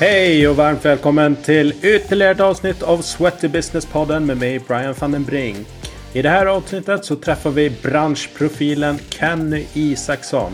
[0.00, 5.12] Hej och varmt välkommen till ytterligare ett avsnitt av Sweaty Business-podden med mig Brian van
[5.12, 5.66] den Brink.
[6.12, 10.52] I det här avsnittet så träffar vi branschprofilen Kenny Isaksson.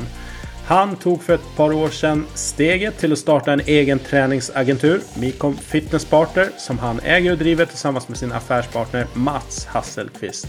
[0.66, 5.56] Han tog för ett par år sedan steget till att starta en egen träningsagentur, Mikom
[5.56, 10.46] Fitness Partner, som han äger och driver tillsammans med sin affärspartner Mats Hasselqvist.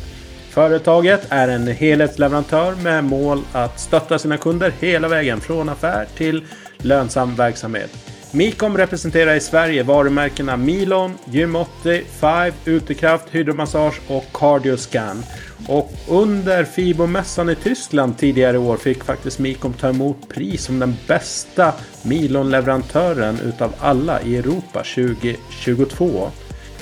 [0.50, 6.44] Företaget är en helhetsleverantör med mål att stötta sina kunder hela vägen från affär till
[6.78, 8.13] lönsam verksamhet.
[8.36, 15.24] Micom representerar i Sverige varumärkena Milon, Gym80, Five, Utekraft, Hydromassage och Cardioscan.
[15.68, 20.80] Och under Fibomässan i Tyskland tidigare i år fick faktiskt Micom ta emot pris som
[20.80, 26.32] den bästa Milon-leverantören utav alla i Europa 2022.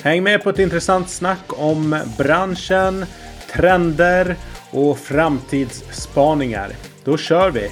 [0.02, 3.06] Häng med på ett intressant snack om branschen,
[3.52, 4.36] trender
[4.70, 6.72] och framtidsspaningar.
[7.04, 7.68] Då kör vi!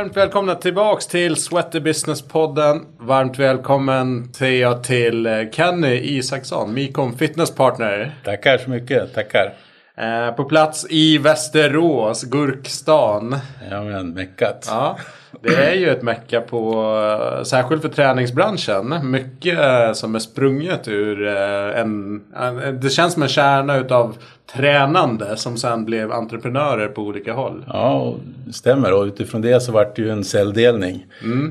[0.00, 2.86] Varmt välkomna tillbaks till Sweaty Business-podden.
[2.98, 8.14] Varmt välkommen till jag till eh, Kenny Isaksson, Mikom Fitness Partner.
[8.24, 9.54] Tackar så mycket, tackar.
[9.96, 13.36] Eh, på plats i Västerås, Gurkstan.
[13.70, 14.66] Ja men meckat.
[14.70, 14.98] Ja,
[15.42, 19.10] det är ju ett mecka på, särskilt för träningsbranschen.
[19.10, 24.16] Mycket eh, som är sprunget ur eh, en, en det känns som en kärna utav
[24.54, 27.64] tränande som sen blev entreprenörer på olika håll.
[27.68, 28.14] Ja,
[28.46, 31.06] det stämmer och utifrån det så vart det ju en celldelning.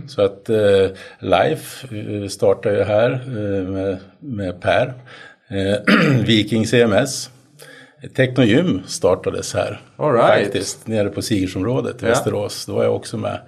[0.08, 0.88] Så att eh,
[1.20, 4.94] Life eh, startade ju här eh, med, med Per.
[5.48, 7.30] Eh, Viking CMS.
[8.16, 9.82] Technogym startades här.
[9.98, 10.44] All right.
[10.44, 12.10] Faktiskt, nere på Sigersområdet i Ja.
[12.10, 12.66] Västerås.
[12.66, 13.40] Då var jag också med.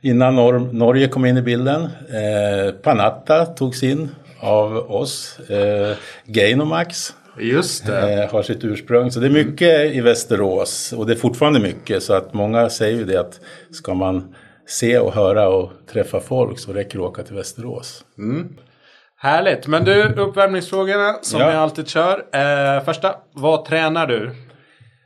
[0.00, 1.82] Innan Nor- Norge kom in i bilden.
[1.82, 4.08] Eh, Panatta togs in
[4.40, 5.38] av oss.
[5.50, 5.96] Eh,
[6.26, 8.22] Gainomax Just det.
[8.22, 9.10] eh, har sitt ursprung.
[9.10, 12.02] Så det är mycket i Västerås och det är fortfarande mycket.
[12.02, 13.40] Så att många säger ju det att
[13.72, 14.34] ska man
[14.66, 18.04] se och höra och träffa folk så räcker det att åka till Västerås.
[19.16, 19.66] Härligt.
[19.66, 21.46] Men du, uppvärmningsfrågorna som Ja.
[21.52, 22.24] jag alltid kör.
[22.32, 24.30] Eh, första, vad tränar du?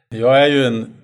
[0.09, 0.95] Jag är ju en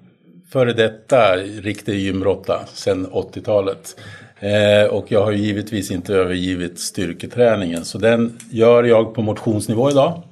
[0.53, 3.97] före detta riktig gymråtta sedan 80-talet.
[4.39, 7.85] Eh, och jag har givetvis inte övergivit styrketräningen.
[7.85, 10.23] Så den gör jag på motionsnivå idag.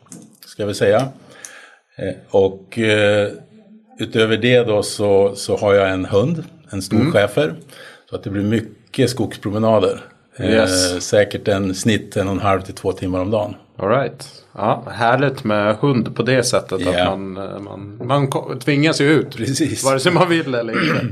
[0.47, 1.09] Ska vi säga.
[1.99, 3.29] Eh, och eh,
[3.99, 6.45] utöver det då så, så har jag en hund.
[6.71, 7.55] En stor schäfer.
[8.11, 10.01] Så att det blir mycket skogspromenader.
[10.41, 10.93] Yes.
[10.93, 13.55] Eh, säkert en snitt en och en halv till två timmar om dagen.
[13.79, 14.29] All right.
[14.55, 16.81] Ja, härligt med hund på det sättet.
[16.81, 16.91] Ja.
[16.91, 19.37] Att man, eh, man, man ko- tvingas ju ut.
[19.37, 19.85] Precis.
[19.85, 21.07] Vare sig man vill eller inte.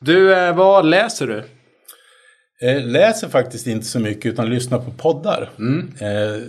[0.00, 1.42] Du, eh, vad läser du?
[2.60, 5.50] Eh, läser faktiskt inte så mycket utan lyssnar på poddar.
[6.00, 6.42] Eh,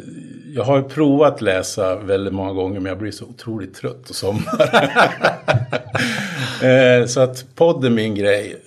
[0.55, 4.15] jag har ju provat läsa väldigt många gånger men jag blir så otroligt trött och
[4.15, 4.89] somnar.
[7.01, 8.61] eh, så att podd är min grej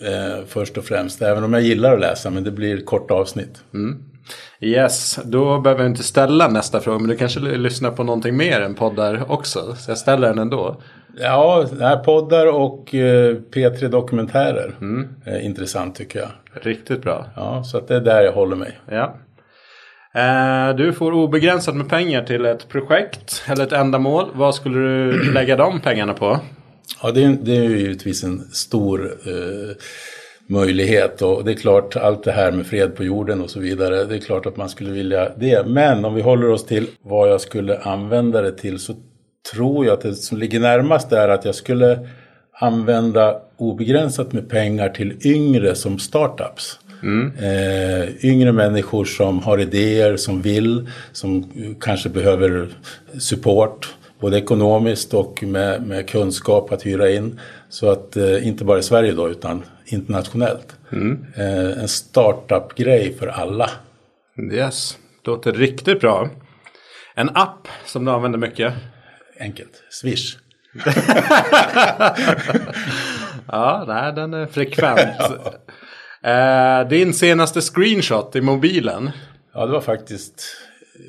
[0.48, 1.22] först och främst.
[1.22, 3.62] Även om jag gillar att läsa men det blir korta avsnitt.
[4.62, 6.98] Yes, då behöver jag inte ställa nästa fråga.
[6.98, 9.74] Men du kanske lyssnar på någonting mer än poddar också.
[9.76, 10.82] Så jag ställer den ändå.
[11.18, 11.66] Ja,
[12.04, 14.74] poddar och eh, P3 Dokumentärer.
[15.26, 16.28] Eh, intressant tycker jag.
[16.62, 17.26] Riktigt bra.
[17.36, 18.78] Ja, så att det är där jag håller mig.
[18.90, 19.16] Ja.
[20.14, 24.30] Eh, du får obegränsat med pengar till ett projekt eller ett ändamål.
[24.34, 26.40] Vad skulle du lägga de pengarna på?
[27.02, 29.76] Ja, det är, det är ju givetvis en stor eh,
[30.50, 34.04] möjlighet och det är klart allt det här med fred på jorden och så vidare.
[34.04, 35.66] Det är klart att man skulle vilja det.
[35.66, 38.94] Men om vi håller oss till vad jag skulle använda det till så
[39.52, 41.98] tror jag att det som ligger närmast är att jag skulle
[42.52, 46.78] använda obegränsat med pengar till yngre som startups.
[47.38, 52.68] Eh, yngre människor som har idéer, som vill, som kanske behöver
[53.18, 53.94] support.
[54.20, 57.40] Både ekonomiskt och med, med kunskap att hyra in.
[57.68, 60.76] Så att eh, inte bara i Sverige då utan internationellt.
[61.36, 63.70] Eh, en startup-grej för alla.
[64.52, 66.28] Yes, låter riktigt bra.
[67.14, 68.72] En app som du använder mycket.
[69.40, 69.82] Enkelt.
[69.90, 70.36] Swish.
[73.52, 75.00] Ja, nej, den är frekvent.
[76.22, 79.10] eh, din senaste screenshot i mobilen.
[79.54, 80.42] Ja, det var faktiskt
[80.94, 81.00] eh,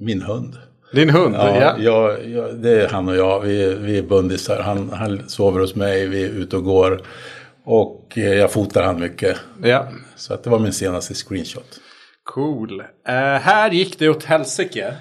[0.00, 0.56] min hund.
[0.92, 1.60] Din hund, ja.
[1.60, 3.40] Ja, jag, jag, det är han och jag.
[3.40, 4.62] Vi, vi är bundisar.
[4.62, 7.02] Han, han sover hos mig, vi är ute och går.
[7.70, 9.36] Och eh, jag fotar han mycket.
[9.62, 9.88] ja.
[10.16, 11.80] Så att det var min senaste screenshot.
[12.24, 12.80] Cool.
[13.08, 14.94] Eh, här gick det åt helsike.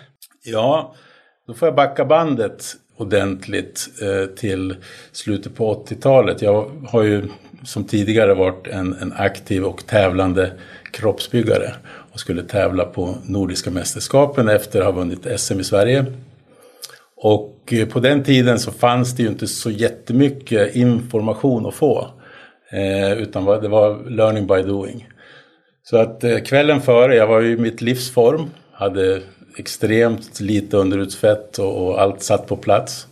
[0.43, 0.95] Ja,
[1.47, 4.75] då får jag backa bandet ordentligt eh, till
[5.11, 6.41] slutet på 80-talet.
[6.41, 7.27] Jag har ju
[7.65, 10.51] som tidigare varit en, en aktiv och tävlande
[10.91, 11.73] kroppsbyggare
[12.11, 16.05] och skulle tävla på Nordiska mästerskapen efter att ha vunnit SM i Sverige.
[17.15, 22.16] Och eh, på den tiden så fanns det ju inte så jättemycket information att få.
[22.71, 25.07] Eh, utan det var learning by doing.
[25.83, 29.21] Så att eh, kvällen före, jag var i mitt livsform, hade
[29.57, 33.07] extremt lite underutsfett och, och, allt satt på plats.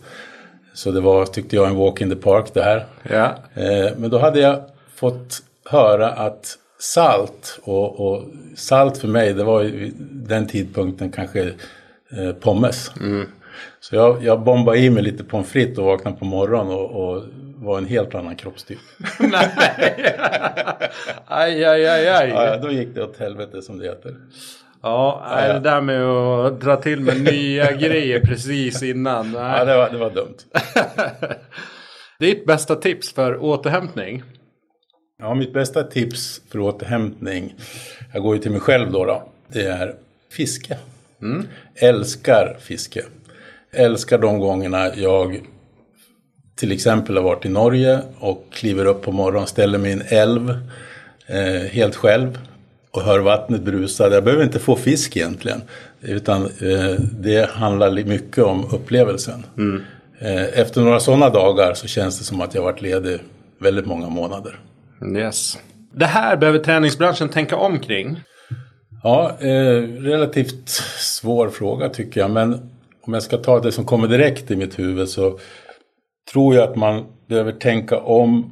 [0.74, 2.84] Så det var, tyckte jag, en walk in the park det här.
[3.02, 3.34] Ja.
[3.54, 4.64] Eh, men då hade jag
[4.94, 8.24] fått höra att salt och, och,
[8.56, 11.52] salt för mig det var vid den tidpunkten kanske
[12.40, 12.90] pommes.
[13.00, 13.26] Mm.
[13.80, 17.22] Så jag, jag bombade i mig lite pommes frites och vaknade på morgonen och, och
[17.56, 18.78] var en helt annan kroppstyp.
[19.20, 19.50] Nej!
[21.26, 22.28] aj, aj, aj, aj.
[22.28, 24.14] Ja, då gick det åt helvete som det heter.
[24.82, 29.32] Ja, ja, det där med att dra till med nya grejer precis innan.
[29.32, 29.58] Nej.
[29.58, 30.36] Ja, det var, det var dumt.
[32.18, 34.22] Ditt bästa tips för återhämtning?
[35.18, 37.54] Ja, mitt bästa tips för återhämtning,
[38.12, 39.94] jag går ju till mig själv då, då det är
[40.32, 40.78] fiske.
[41.22, 41.46] Mm.
[41.74, 43.02] Älskar fiske.
[43.76, 45.40] Älskar de gångerna jag
[46.56, 50.02] till exempel har varit i Norge och kliver upp på morgonen, ställer mig i en
[50.08, 50.50] älv
[51.26, 52.38] eh, helt själv
[52.90, 54.10] och hör vattnet brusa.
[54.10, 55.62] Jag behöver inte få fisk egentligen.
[56.00, 59.46] Utan eh, det handlar mycket om upplevelsen.
[59.58, 59.82] Mm.
[60.18, 63.18] Eh, efter några sådana dagar så känns det som att jag varit ledig
[63.58, 64.60] väldigt många månader.
[65.16, 65.58] Yes.
[65.94, 68.20] Det här behöver träningsbranschen tänka omkring.
[69.02, 70.68] Ja, eh, relativt
[70.98, 72.30] svår fråga tycker jag.
[72.30, 72.70] Men
[73.06, 75.38] om jag ska ta det som kommer direkt i mitt huvud så
[76.32, 78.50] tror jag att man behöver tänka om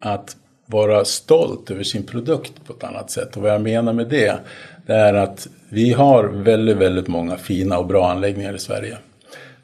[0.00, 0.36] att
[0.66, 3.36] vara stolt över sin produkt på ett annat sätt.
[3.36, 4.38] Och vad jag menar med det,
[4.86, 8.98] det är att vi har väldigt, väldigt många fina och bra anläggningar i Sverige.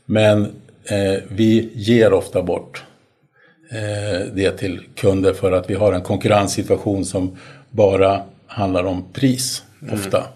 [0.04, 0.42] Men
[0.84, 2.84] eh, vi ger ofta bort
[3.70, 7.36] eh, det till kunder för att vi har en konkurrenssituation som
[7.70, 9.94] bara handlar om pris, mm.
[9.94, 10.18] ofta.
[10.18, 10.30] Mm.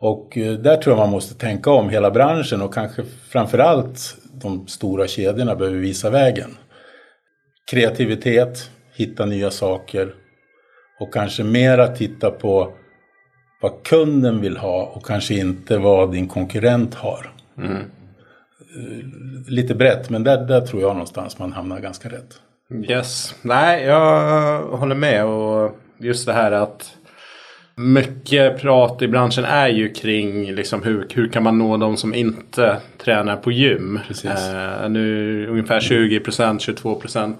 [0.00, 4.66] Och eh, där tror jag man måste tänka om hela branschen och kanske framförallt de
[4.66, 6.56] stora kedjorna behöver visa vägen.
[7.70, 10.14] Kreativitet, hitta nya saker
[11.00, 12.72] och kanske mera titta på
[13.62, 17.32] vad kunden vill ha och kanske inte vad din konkurrent har.
[17.58, 17.76] Mm.
[17.76, 19.04] Eh,
[19.48, 22.40] lite brett, men där, där tror jag någonstans man hamnar ganska rätt.
[22.88, 26.96] Yes, nej jag håller med och just det här att
[27.76, 32.14] mycket prat i branschen är ju kring liksom hur, hur kan man nå de som
[32.14, 34.00] inte tränar på gym.
[34.24, 37.34] Eh, nu ungefär 20% 22%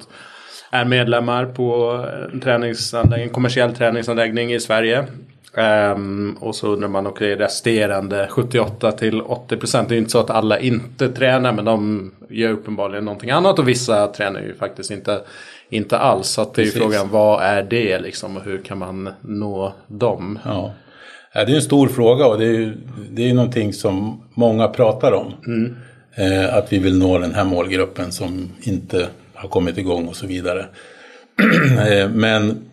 [0.70, 1.90] är medlemmar på
[2.32, 5.06] en, träningsanläggning, en kommersiell träningsanläggning i Sverige.
[5.54, 9.88] Um, och så undrar man, okej okay, resterande 78 till 80 procent.
[9.88, 13.68] Det är inte så att alla inte tränar men de gör uppenbarligen någonting annat och
[13.68, 15.20] vissa tränar ju faktiskt inte,
[15.70, 16.28] inte alls.
[16.28, 20.38] Så det är ju frågan, vad är det liksom och hur kan man nå dem?
[20.44, 20.72] Ja.
[21.32, 22.76] Ja, det är en stor fråga och det är ju
[23.10, 25.32] det är någonting som många pratar om.
[25.46, 25.76] Mm.
[26.14, 30.26] Eh, att vi vill nå den här målgruppen som inte har kommit igång och så
[30.26, 30.66] vidare.
[31.88, 32.64] Eh, men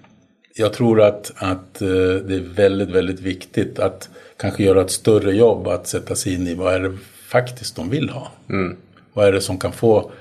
[0.56, 1.88] jag tror att, att eh,
[2.28, 6.48] det är väldigt, väldigt viktigt att kanske göra ett större jobb att sätta sig in
[6.48, 6.98] i vad är det
[7.28, 8.32] faktiskt de vill ha.
[8.50, 8.78] Mm.
[9.14, 10.12] Vad är det som kan få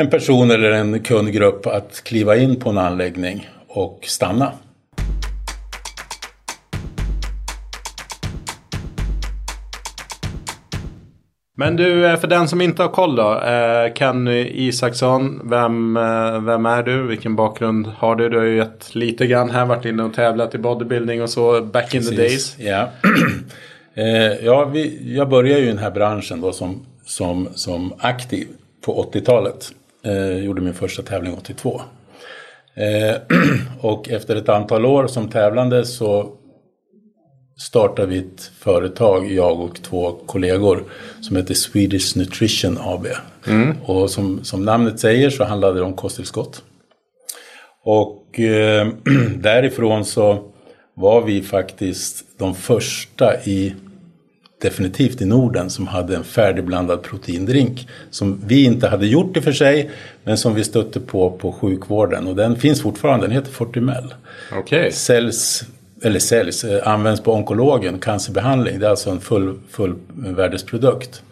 [0.00, 4.52] en person eller en kundgrupp att kliva in på en anläggning och stanna.
[11.56, 13.40] Men du, eh, för den som inte har koll då.
[13.40, 17.02] Eh, Kenny Isaksson, vem, eh, vem är du?
[17.02, 18.28] Vilken bakgrund har du?
[18.28, 21.60] Du har ju gett lite grann här, varit inne och tävlat i bodybuilding och så
[21.60, 22.16] back in Precis.
[22.16, 22.56] the days.
[22.58, 22.88] Ja,
[24.42, 28.48] ja vi, jag började ju i den här branschen då som, som, som aktiv
[28.80, 29.72] på 80-talet.
[30.02, 31.80] Eh, gjorde min första tävling 82.
[32.74, 33.16] Eh,
[33.80, 36.32] och efter ett antal år som tävlande så
[37.58, 40.84] startade vi ett företag, jag och två kollegor,
[41.20, 43.06] som heter Swedish Nutrition AB.
[43.46, 43.76] Mm.
[43.84, 46.62] Och som, som namnet säger så handlade det om kosttillskott.
[47.84, 48.88] Och eh,
[49.36, 50.52] därifrån så
[50.94, 53.74] var vi faktiskt de första i
[54.60, 57.88] definitivt i Norden som hade en färdigblandad proteindrink.
[58.10, 59.90] Som vi inte hade gjort i och för sig,
[60.24, 62.26] men som vi stötte på på sjukvården.
[62.26, 64.14] Och den finns fortfarande, den heter Fortimel.
[64.58, 64.90] Okay.
[64.90, 65.64] Säljs
[66.02, 68.78] eller säljs, eh, används på onkologen, cancerbehandling.
[68.78, 71.22] Det är alltså en full, fullvärdesprodukt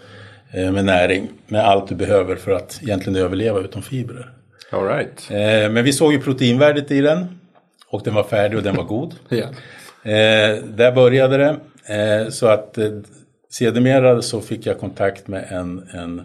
[0.50, 4.30] eh, med näring, med allt du behöver för att egentligen överleva utom fibrer.
[4.70, 5.30] All right.
[5.30, 7.26] Eh, men vi såg ju proteinvärdet i den
[7.88, 9.14] och den var färdig och den var god.
[9.30, 9.50] yeah.
[10.64, 11.56] Där började det.
[12.30, 12.78] Så att
[13.50, 16.22] sedermera så fick jag kontakt med en, en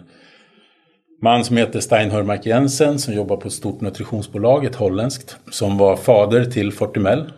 [1.22, 5.78] man som heter Stein Hörmark Jensen som jobbar på ett stort nutritionsbolag, ett holländskt, som
[5.78, 7.32] var fader till Fortimel.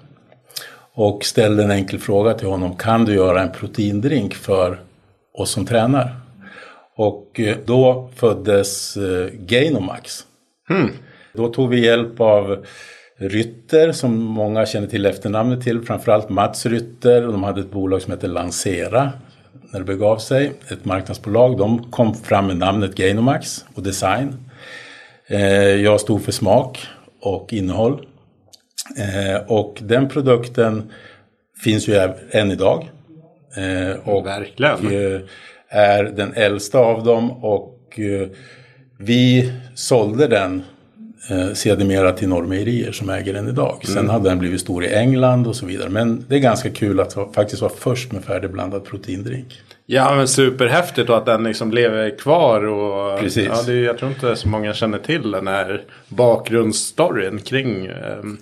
[0.95, 4.81] Och ställde en enkel fråga till honom, kan du göra en proteindrink för
[5.33, 6.17] oss som tränar?
[6.97, 10.27] Och eh, då föddes eh, Gainomax.
[10.69, 10.91] Hmm.
[11.33, 12.67] Då tog vi hjälp av
[13.17, 17.23] Rytter som många känner till efternamnet till, framförallt Mats Rytter.
[17.23, 19.13] De hade ett bolag som hette Lansera
[19.73, 21.59] när det begav sig, ett marknadsbolag.
[21.59, 24.37] De kom fram med namnet Gainomax och design.
[25.27, 26.87] Eh, jag stod för smak
[27.21, 28.07] och innehåll.
[28.99, 30.93] Eh, och den produkten
[31.65, 32.91] finns ju än idag.
[33.57, 35.23] Eh, och Verkligen.
[35.69, 38.01] är den äldsta av dem och
[38.99, 40.63] vi sålde den
[41.31, 43.81] eh, sedermera till Norrmejerier som äger den idag.
[43.85, 44.11] Sen mm.
[44.11, 45.89] hade den blivit stor i England och så vidare.
[45.89, 49.61] Men det är ganska kul att faktiskt vara först med färdigblandad proteindrink.
[49.87, 52.65] Ja men superhäftigt och att den liksom lever kvar.
[52.65, 53.49] Och, Precis.
[53.49, 57.95] Ja, det, jag tror inte så många känner till den här bakgrundsstoryn kring eh,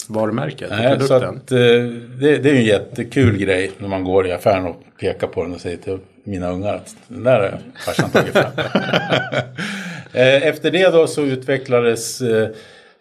[0.09, 1.01] varumärket Nej.
[1.01, 4.77] Så att, eh, det, det, är en jättekul grej när man går i affären och
[5.01, 8.53] pekar på den och säger till mina ungar att den där har farsan tagit fram.
[10.13, 12.49] Eh, efter det då så utvecklades eh,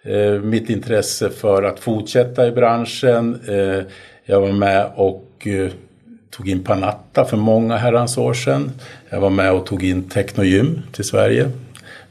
[0.03, 3.39] eh, mitt intresse för att fortsätta i branschen.
[4.25, 5.48] Jag var med och
[6.30, 8.72] tog in Panatta för många herrans år sedan.
[9.10, 11.51] Jag var med och tog in Technogym till Sverige.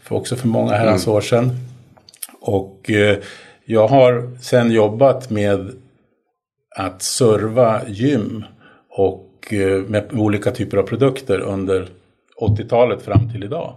[0.03, 1.17] För också för många herrans mm.
[1.17, 1.51] år sedan.
[2.41, 2.91] Och
[3.65, 5.71] jag har sen jobbat med
[6.77, 8.45] att serva gym
[8.89, 9.55] och
[9.87, 11.89] med olika typer av produkter under
[12.41, 13.75] 80-talet fram till idag.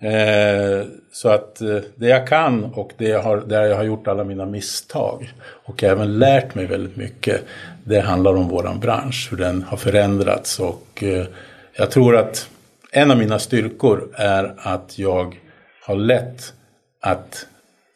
[0.00, 4.08] Eh, så att eh, det jag kan och det jag har, där jag har gjort
[4.08, 7.40] alla mina misstag och även lärt mig väldigt mycket.
[7.84, 11.26] Det handlar om våran bransch, hur den har förändrats och eh,
[11.72, 12.48] jag tror att
[12.92, 15.40] en av mina styrkor är att jag
[15.82, 16.52] har lätt
[17.00, 17.46] att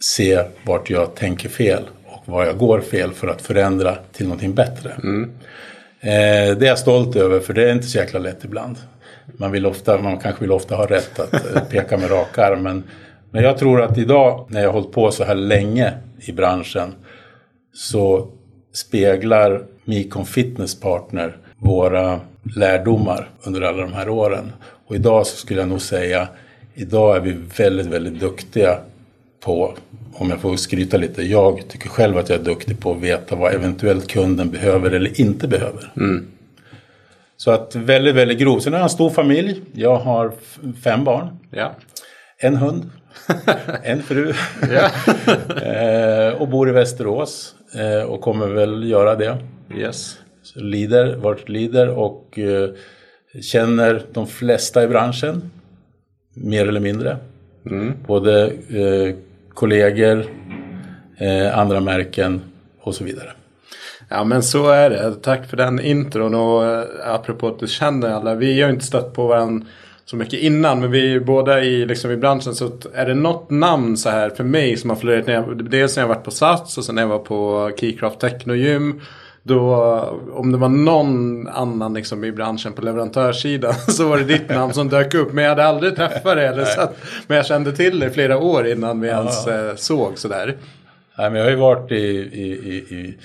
[0.01, 4.55] se vart jag tänker fel och var jag går fel för att förändra till någonting
[4.55, 4.93] bättre.
[5.03, 5.31] Mm.
[6.03, 8.77] Det är jag stolt över för det är inte så jäkla lätt ibland
[9.37, 12.63] man, vill ofta, man kanske vill ofta ha rätt att eh, peka med rak arm.
[12.63, 12.85] Men,
[13.31, 16.95] men jag tror att idag när jag har hållit på så här länge i branschen
[17.73, 18.29] så
[18.73, 22.21] speglar Micon Fitness Partner våra
[22.57, 24.53] lärdomar under alla de här åren.
[24.87, 26.29] Och idag så skulle jag nog säga,
[26.75, 28.79] idag är vi väldigt, väldigt duktiga
[29.41, 29.75] på,
[30.15, 33.37] om jag får skryta lite, jag tycker själv att jag är duktig på att veta
[33.37, 35.93] vad eventuellt kunden behöver eller inte behöver.
[35.97, 36.27] Mm.
[37.41, 38.59] Så att väldigt, väldigt grov.
[38.59, 39.61] Sen har jag en stor familj.
[39.73, 40.33] Jag har
[40.83, 41.29] fem barn.
[41.51, 41.75] Ja.
[42.39, 42.91] En hund.
[43.83, 44.29] en fru.
[45.63, 47.55] eh, och bor i Västerås.
[47.75, 49.39] Eh, och kommer väl göra det.
[49.77, 50.19] Yes.
[50.43, 52.71] Så lider, vart lider och eh,
[53.43, 55.51] känner de flesta i branschen.
[56.35, 57.17] Mer eller mindre.
[57.67, 57.95] Mm.
[58.07, 59.15] Både eh,
[59.55, 60.27] kollegor,
[61.19, 62.41] eh, andra märken
[62.81, 63.33] och så vidare.
[64.13, 65.15] Ja men så är det.
[65.23, 68.35] Tack för den intron och äh, apropå att du känner alla.
[68.35, 69.67] Vi har ju inte stött på varandra
[70.05, 70.81] så mycket innan.
[70.81, 72.55] Men vi är båda i, liksom, i branschen.
[72.55, 75.71] Så är det något namn så här för mig som har florerat.
[75.71, 79.01] Dels när jag varit på Sats och sen när jag var på Keycraft Technogym.
[79.43, 79.75] Då,
[80.33, 84.73] om det var någon annan liksom i branschen på leverantörssidan så var det ditt namn
[84.73, 85.33] som dök upp.
[85.33, 86.47] Men jag hade aldrig träffat dig.
[86.47, 89.17] Eller så att, men jag kände till dig flera år innan vi ja.
[89.17, 90.57] ens eh, såg sådär.
[91.19, 93.19] Nej, men jag har ju varit i, i, i, i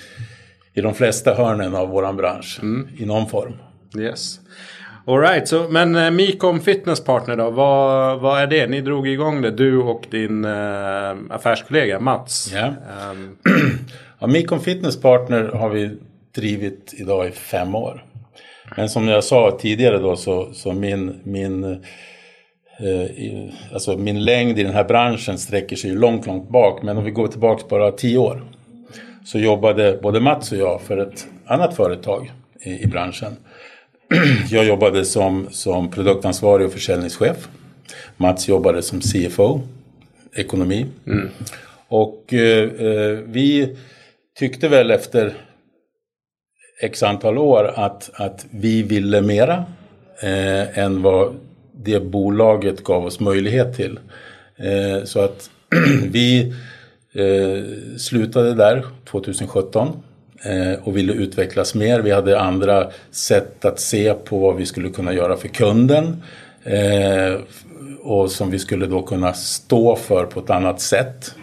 [0.76, 2.88] i de flesta hörnen av våran bransch mm.
[2.98, 3.52] i någon form.
[3.98, 4.40] Yes.
[5.06, 8.66] Alright, so, men uh, Micom Fitness Partner då, vad, vad är det?
[8.66, 12.52] Ni drog igång det, du och din uh, affärskollega Mats.
[12.52, 12.72] Yeah.
[13.10, 13.38] Um.
[14.18, 15.96] ja, Micom Fitness Partner har vi
[16.34, 18.04] drivit idag i fem år.
[18.76, 21.78] Men som jag sa tidigare då så, så min, min, eh,
[23.72, 26.82] alltså min längd i den här branschen sträcker sig långt, långt bak.
[26.82, 28.42] Men om vi går tillbaka bara tio år
[29.26, 33.36] så jobbade både Mats och jag för ett annat företag i, i branschen.
[34.50, 37.48] Jag jobbade som, som produktansvarig och försäljningschef.
[38.16, 39.60] Mats jobbade som CFO,
[40.34, 40.86] ekonomi.
[41.06, 41.28] Mm.
[41.88, 43.76] Och eh, eh, vi
[44.38, 45.34] tyckte väl efter
[46.82, 49.64] x antal år att, att vi ville mera
[50.22, 51.34] eh, än vad
[51.72, 53.98] det bolaget gav oss möjlighet till.
[54.56, 55.50] Eh, så att
[56.10, 56.54] vi
[57.16, 57.64] Eh,
[57.96, 60.02] slutade där 2017
[60.44, 62.00] eh, och ville utvecklas mer.
[62.00, 66.22] Vi hade andra sätt att se på vad vi skulle kunna göra för kunden
[66.64, 67.40] eh,
[68.00, 71.34] och som vi skulle då kunna stå för på ett annat sätt.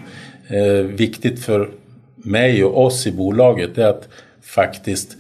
[0.48, 1.70] Eh, viktigt för
[2.16, 4.10] mig och oss i bolaget är att
[4.42, 5.18] faktiskt,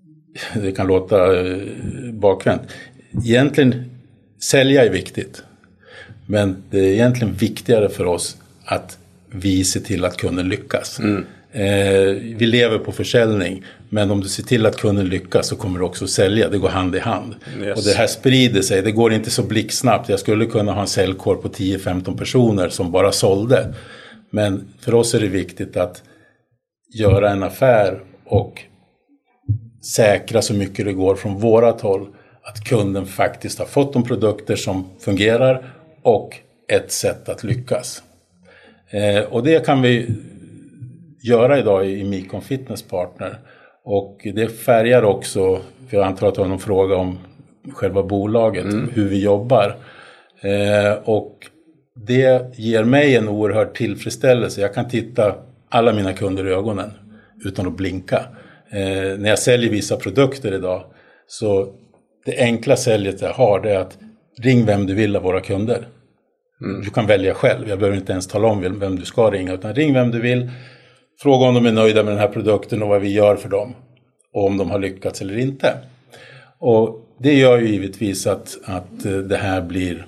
[0.54, 1.56] det kan låta eh,
[2.12, 2.62] bakvänt,
[3.24, 3.90] egentligen
[4.40, 5.42] sälja är viktigt.
[6.26, 8.98] Men det är egentligen viktigare för oss att
[9.32, 10.98] vi ser till att kunden lyckas.
[10.98, 11.24] Mm.
[11.52, 15.78] Eh, vi lever på försäljning, men om du ser till att kunden lyckas så kommer
[15.78, 16.48] du också sälja.
[16.48, 17.34] Det går hand i hand.
[17.62, 17.78] Yes.
[17.78, 20.08] Och det här sprider sig, det går inte så blixtsnabbt.
[20.08, 23.74] Jag skulle kunna ha en säljkår på 10-15 personer som bara sålde.
[24.30, 26.02] Men för oss är det viktigt att
[26.94, 28.62] göra en affär och
[29.96, 32.08] säkra så mycket det går från vårat håll
[32.42, 36.36] att kunden faktiskt har fått de produkter som fungerar och
[36.68, 38.02] ett sätt att lyckas.
[38.92, 40.06] Eh, och det kan vi
[41.22, 43.38] göra idag i Mikon Fitness Partner.
[43.84, 47.18] Och det färgar också, för jag antar att du har någon fråga om
[47.72, 48.90] själva bolaget, mm.
[48.94, 49.76] hur vi jobbar.
[50.40, 51.38] Eh, och
[51.94, 54.60] det ger mig en oerhörd tillfredsställelse.
[54.60, 55.34] Jag kan titta
[55.68, 56.90] alla mina kunder i ögonen
[57.44, 58.24] utan att blinka.
[58.70, 60.84] Eh, när jag säljer vissa produkter idag
[61.26, 61.74] så
[62.24, 63.98] det enkla säljet jag har det är att
[64.38, 65.88] ring vem du vill av våra kunder.
[66.64, 66.82] Mm.
[66.82, 69.74] Du kan välja själv, jag behöver inte ens tala om vem du ska ringa utan
[69.74, 70.50] ring vem du vill.
[71.18, 73.74] Fråga om de är nöjda med den här produkten och vad vi gör för dem.
[74.32, 75.74] Och om de har lyckats eller inte.
[76.58, 80.06] Och det gör ju givetvis att, att eh, det här blir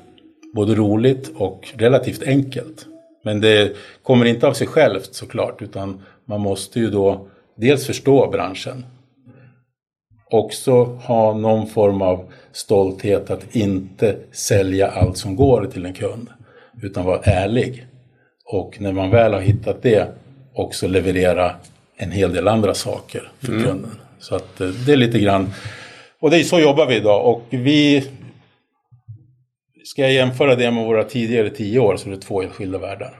[0.55, 2.87] både roligt och relativt enkelt.
[3.25, 8.31] Men det kommer inte av sig självt såklart utan man måste ju då dels förstå
[8.31, 8.87] branschen.
[10.31, 16.29] Också ha någon form av stolthet att inte sälja allt som går till en kund.
[16.83, 17.87] Utan vara ärlig.
[18.45, 20.09] Och när man väl har hittat det
[20.55, 21.55] också leverera
[21.97, 23.65] en hel del andra saker för mm.
[23.65, 23.97] kunden.
[24.19, 25.51] Så att eh, det är lite grann,
[26.21, 28.09] och det är så jobbar vi idag och vi
[29.85, 32.79] Ska jag jämföra det med våra tidigare tio år så är det två helt skilda
[32.79, 33.19] världar.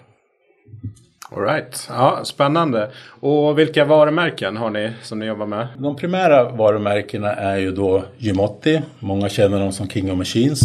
[1.31, 2.91] Alright, ja, spännande.
[3.21, 5.69] Och vilka varumärken har ni som ni jobbar med?
[5.79, 8.83] De primära varumärkena är ju då Jumotti.
[8.99, 10.61] Många känner dem som King of Machines.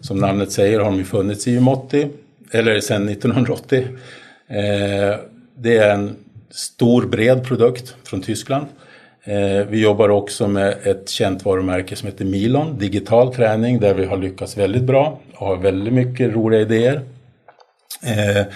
[0.00, 2.08] Som namnet säger har de ju funnits i Jumotti,
[2.52, 3.86] eller sedan 1980.
[4.48, 5.16] Eh,
[5.54, 6.16] det är en
[6.50, 8.66] stor bred produkt från Tyskland.
[9.24, 14.04] Eh, vi jobbar också med ett känt varumärke som heter Milon, digital träning, där vi
[14.04, 17.00] har lyckats väldigt bra och har väldigt mycket roliga idéer.
[18.02, 18.46] Eh,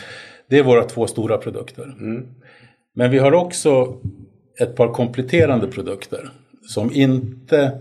[0.49, 1.83] det är våra två stora produkter.
[1.83, 2.27] Mm.
[2.95, 3.97] Men vi har också
[4.61, 6.31] ett par kompletterande produkter
[6.69, 7.79] som inte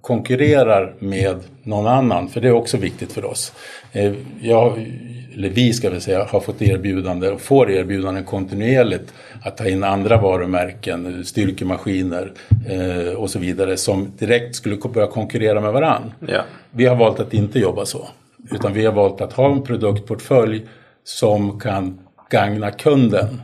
[0.00, 3.52] konkurrerar med någon annan, för det är också viktigt för oss.
[3.92, 4.90] Eh, jag,
[5.34, 9.84] eller vi ska vi säga, har fått erbjudande och får erbjudanden kontinuerligt att ta in
[9.84, 12.32] andra varumärken, styrkemaskiner
[12.68, 16.12] eh, och så vidare som direkt skulle börja konkurrera med varann.
[16.28, 16.42] Ja.
[16.70, 18.08] Vi har valt att inte jobba så.
[18.50, 20.62] Utan vi har valt att ha en produktportfölj
[21.04, 21.98] som kan
[22.30, 23.40] gagna kunden.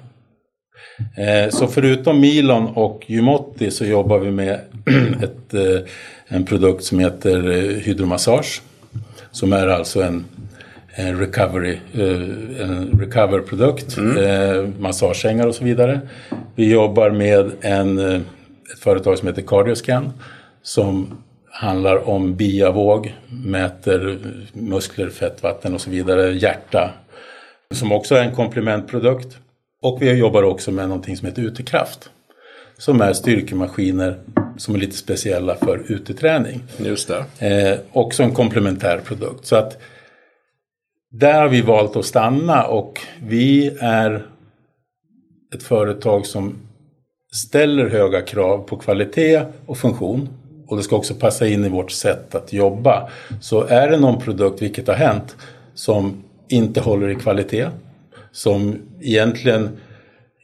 [1.17, 4.61] Eh, så förutom Milon och Jumotti så jobbar vi med
[5.23, 5.89] ett, eh,
[6.33, 8.63] en produkt som heter eh, Hydromassage.
[9.31, 10.25] Som är alltså en,
[10.95, 11.79] en recovery,
[12.61, 14.75] en recover-produkt, mm.
[14.79, 16.01] massagesängar och så vidare.
[16.55, 20.13] Vi jobbar med en, ett företag som heter Cardioscan
[20.63, 21.19] som
[21.51, 24.19] handlar om biavåg, mäter
[24.53, 26.91] muskler, fett, vatten och så vidare, hjärta,
[27.75, 29.39] som också är en komplementprodukt.
[29.83, 32.11] Och vi jobbar också med någonting som heter utekraft.
[32.79, 34.19] Som är styrkemaskiner
[34.61, 36.63] som är lite speciella för uteträning.
[36.77, 37.47] Just det.
[37.47, 39.47] Eh, också en komplementär produkt.
[39.47, 39.79] Så att
[41.11, 44.27] där har vi valt att stanna och vi är
[45.55, 46.57] ett företag som
[47.33, 50.29] ställer höga krav på kvalitet och funktion.
[50.67, 53.09] Och det ska också passa in i vårt sätt att jobba.
[53.41, 55.37] Så är det någon produkt, vilket har hänt,
[55.75, 57.69] som inte håller i kvalitet.
[58.33, 59.69] Som egentligen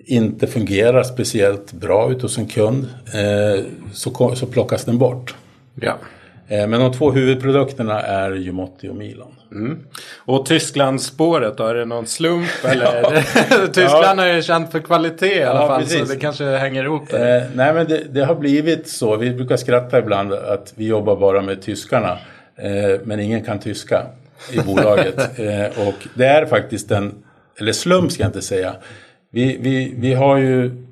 [0.06, 5.34] inte fungerar speciellt bra ute hos en kund eh, så, så plockas den bort.
[5.74, 5.98] Ja.
[6.48, 9.28] Eh, men de två huvudprodukterna är Jumotti och Milan.
[9.52, 9.78] Mm.
[10.16, 12.48] Och Tysklandsspåret då, är det någon slump?
[12.64, 13.02] Eller?
[13.66, 14.24] Tyskland ja.
[14.24, 15.98] är ju känt för kvalitet i alla ja, fall precis.
[15.98, 17.12] så det kanske hänger ihop.
[17.12, 17.20] Eh,
[17.54, 21.42] nej men det, det, har blivit så, vi brukar skratta ibland att vi jobbar bara
[21.42, 22.18] med tyskarna.
[22.56, 24.06] Eh, men ingen kan tyska
[24.52, 25.16] i bolaget.
[25.86, 27.14] och det är faktiskt en,
[27.58, 28.72] eller slump ska jag inte säga.
[29.30, 30.86] Vi, vi, vi har ju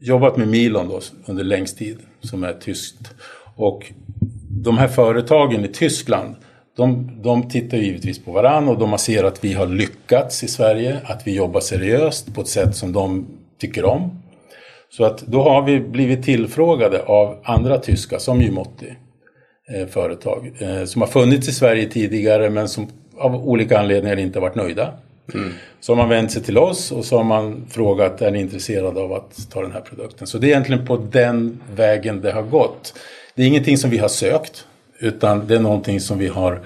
[0.00, 3.14] jobbat med Milon då under längst tid som är tyskt.
[3.56, 3.92] Och
[4.50, 6.34] de här företagen i Tyskland
[6.76, 11.00] de, de tittar givetvis på varandra och de ser att vi har lyckats i Sverige,
[11.04, 13.26] att vi jobbar seriöst på ett sätt som de
[13.58, 14.22] tycker om.
[14.90, 18.94] Så att då har vi blivit tillfrågade av andra tyska, som Jumotti,
[19.74, 22.86] eh, företag, eh, som har funnits i Sverige tidigare men som
[23.18, 24.92] av olika anledningar inte varit nöjda.
[25.34, 25.52] Mm.
[25.80, 29.00] Så har man vänt sig till oss och så har man frågat, är ni intresserade
[29.00, 30.26] av att ta den här produkten?
[30.26, 32.94] Så det är egentligen på den vägen det har gått.
[33.34, 34.66] Det är ingenting som vi har sökt,
[34.98, 36.60] utan det är någonting som vi har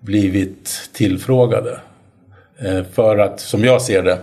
[0.00, 1.80] blivit tillfrågade.
[2.58, 4.18] Eh, för att, som jag ser det,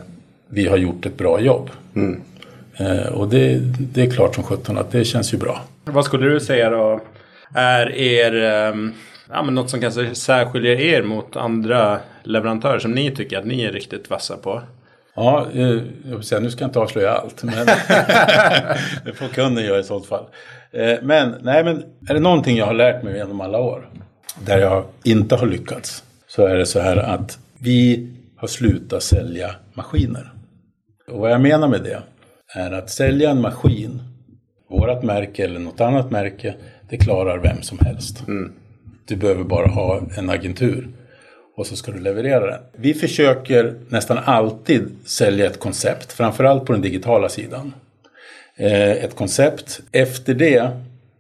[0.48, 1.70] vi har gjort ett bra jobb.
[1.96, 2.22] Mm.
[2.78, 5.62] Eh, och det, det är klart som sjutton att det känns ju bra.
[5.86, 7.02] Vad skulle du säga då
[7.54, 8.94] är er, ehm,
[9.30, 13.64] ja, men något som kanske särskiljer er mot andra leverantörer som ni tycker att ni
[13.64, 14.62] är riktigt vassa på?
[15.16, 17.44] Ja, eh, jag vill säga, nu ska jag inte avslöja allt.
[17.44, 17.66] Men
[19.06, 20.26] det får kunden göra i sådant fall.
[20.72, 23.90] Eh, men, nej, men är det någonting jag har lärt mig genom alla år
[24.46, 29.56] där jag inte har lyckats så är det så här att vi har slutat sälja
[29.74, 30.32] maskiner.
[31.08, 32.02] Och vad jag menar med det
[32.56, 34.02] är att sälja en maskin,
[34.70, 36.56] vårat märke eller något annat märke,
[36.90, 38.28] det klarar vem som helst.
[38.28, 38.52] Mm.
[39.06, 40.88] Du behöver bara ha en agentur
[41.56, 42.62] och så ska du leverera den.
[42.72, 47.74] Vi försöker nästan alltid sälja ett koncept, framförallt på den digitala sidan.
[48.56, 49.82] Eh, ett koncept.
[49.92, 50.70] Efter det,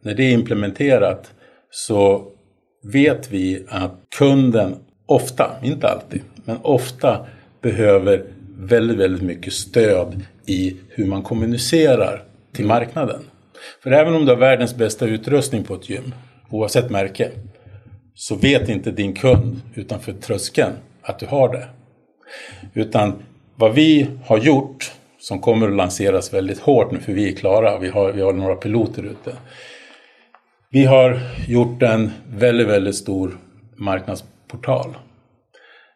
[0.01, 1.31] när det är implementerat,
[1.71, 2.31] så
[2.83, 7.25] vet vi att kunden ofta, inte alltid, men ofta
[7.61, 8.23] behöver
[8.57, 13.19] väldigt, väldigt mycket stöd i hur man kommunicerar till marknaden.
[13.83, 16.13] För även om du har världens bästa utrustning på ett gym,
[16.49, 17.31] oavsett märke,
[18.15, 21.67] så vet inte din kund utanför tröskeln att du har det.
[22.73, 23.13] Utan
[23.55, 27.79] vad vi har gjort, som kommer att lanseras väldigt hårt nu för vi är klara,
[27.79, 29.35] vi har, vi har några piloter ute.
[30.71, 33.37] Vi har gjort en väldigt, väldigt stor
[33.75, 34.97] marknadsportal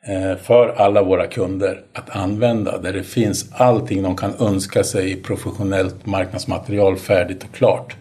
[0.07, 5.11] eh, för alla våra kunder att använda där det finns allting de kan önska sig
[5.11, 7.95] i professionellt marknadsmaterial färdigt och klart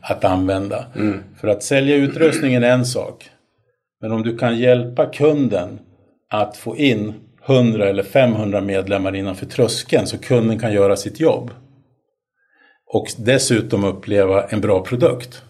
[0.00, 0.84] att använda.
[0.96, 1.20] Mm.
[1.40, 3.30] För att sälja utrustningen är en sak.
[4.00, 5.78] Men om du kan hjälpa kunden
[6.30, 7.14] att få in
[7.46, 11.50] 100 eller 500 medlemmar innanför tröskeln så kunden kan göra sitt jobb.
[12.86, 15.42] Och dessutom uppleva en bra produkt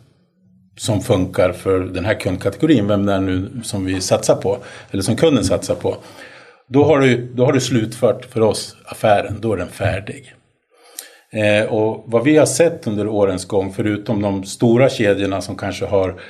[0.76, 4.58] som funkar för den här kundkategorin, vem det är nu som vi satsar på,
[4.90, 5.96] eller som kunden satsar på.
[6.68, 10.34] Då har du, då har du slutfört för oss affären, då är den färdig.
[11.32, 15.86] Eh, och vad vi har sett under årens gång, förutom de stora kedjorna som kanske
[15.86, 16.20] har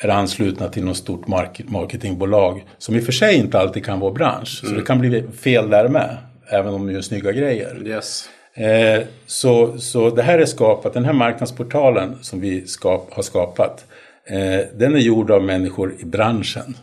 [0.00, 1.26] är anslutna till något stort
[1.68, 4.60] marketingbolag som i och för sig inte alltid kan vara bransch.
[4.62, 4.74] Mm.
[4.74, 6.16] Så det kan bli fel där med,
[6.48, 7.82] även om de gör snygga grejer.
[7.86, 8.28] Yes.
[8.54, 13.86] Eh, så, så det här är skapat, den här marknadsportalen som vi skap, har skapat,
[14.26, 16.76] eh, den är gjord av människor i branschen.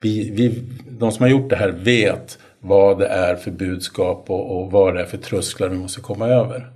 [0.00, 4.58] Vi, vi, de som har gjort det här vet vad det är för budskap och,
[4.58, 6.66] och vad det är för trösklar vi måste komma över.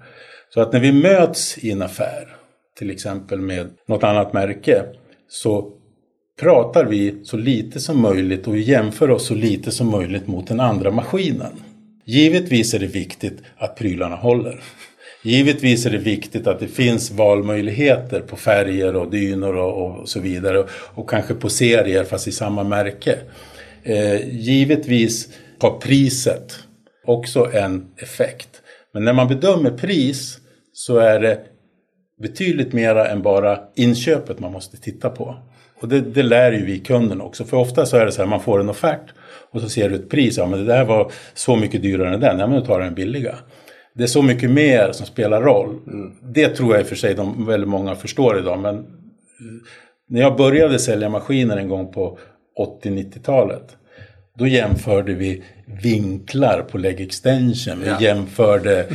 [0.55, 2.37] Så att när vi möts i en affär,
[2.79, 4.83] till exempel med något annat märke,
[5.29, 5.73] så
[6.41, 10.61] pratar vi så lite som möjligt och jämför oss så lite som möjligt mot den
[10.61, 11.53] andra maskinen.
[12.05, 14.61] Givetvis är det viktigt att prylarna håller.
[15.23, 20.21] Givetvis är det viktigt att det finns valmöjligheter på färger och dynor och, och så
[20.21, 20.67] vidare.
[20.95, 23.19] Och, kanske på serier fast i samma märke.
[23.83, 26.59] Eh, givetvis har priset
[27.05, 28.63] också en effekt.
[28.93, 30.39] Men när man bedömer pris
[30.73, 31.41] så är det
[32.23, 35.37] betydligt mera än bara inköpet man måste titta på.
[35.85, 37.45] Och det, det lär ju vi kunden också.
[37.45, 39.15] För ofta så är det så här, man får en offert
[39.51, 40.39] och så ser du ett pris.
[40.39, 42.39] Ja men det där var så mycket dyrare än den.
[42.39, 43.35] Ja men då tar den billiga.
[43.95, 45.69] Det är så mycket mer som spelar roll.
[45.87, 46.13] Mm.
[46.23, 48.59] Det tror jag i och för sig de väldigt många förstår idag.
[48.59, 48.87] Men
[50.09, 52.19] när jag började sälja maskiner en gång på
[52.85, 53.77] 80-90-talet.
[54.39, 55.43] Då jämförde vi
[55.83, 57.81] vinklar på leg extension.
[57.81, 58.01] Vi ja.
[58.01, 58.87] jämförde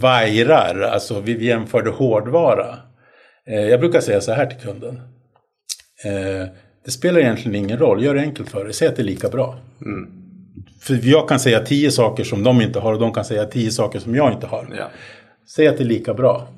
[0.00, 0.80] vajrar.
[0.80, 2.78] Alltså vi jämförde hårdvara.
[3.46, 5.00] Eh, jag brukar säga så här till kunden.
[6.04, 6.48] Eh,
[6.84, 8.04] det spelar egentligen ingen roll.
[8.04, 8.72] Gör det enkelt för dig.
[8.72, 9.58] Säg att det är lika bra.
[9.84, 10.10] Mm.
[10.80, 13.70] För jag kan säga tio saker som de inte har och de kan säga tio
[13.70, 14.74] saker som jag inte har.
[14.78, 14.88] Ja.
[15.46, 16.48] Säg att det är lika bra.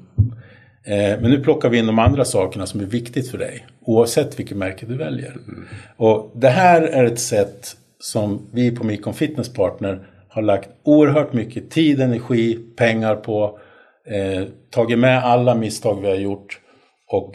[0.85, 3.67] Eh, men nu plockar vi in de andra sakerna som är viktigt för dig.
[3.81, 5.31] Oavsett vilket märke du väljer.
[5.31, 5.65] Mm.
[5.97, 11.33] Och det här är ett sätt som vi på Mikon Fitness Partner har lagt oerhört
[11.33, 13.59] mycket tid, energi, pengar på.
[14.07, 16.61] Eh, tagit med alla misstag vi har gjort.
[17.09, 17.35] Och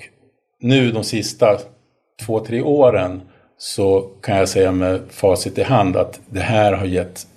[0.59, 1.59] nu de sista
[2.25, 3.21] två, tre åren
[3.57, 7.27] så kan jag säga med facit i hand att det här har gett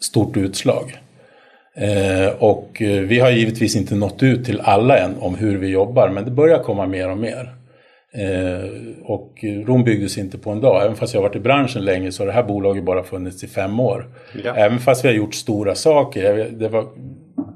[0.00, 0.98] stort utslag.
[1.74, 5.68] Eh, och eh, vi har givetvis inte nått ut till alla än om hur vi
[5.68, 7.54] jobbar men det börjar komma mer och mer.
[8.14, 8.70] Eh,
[9.02, 10.82] och Rom byggdes inte på en dag.
[10.84, 13.44] Även fast jag har varit i branschen länge så har det här bolaget bara funnits
[13.44, 14.06] i fem år.
[14.44, 14.54] Ja.
[14.56, 16.48] Även fast vi har gjort stora saker.
[16.50, 16.86] Det var,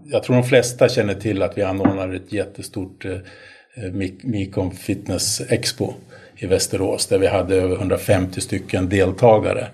[0.04, 5.92] jag tror de flesta känner till att vi anordnade ett jättestort eh, Micom Fitness Expo
[6.38, 9.66] i Västerås där vi hade över 150 stycken deltagare.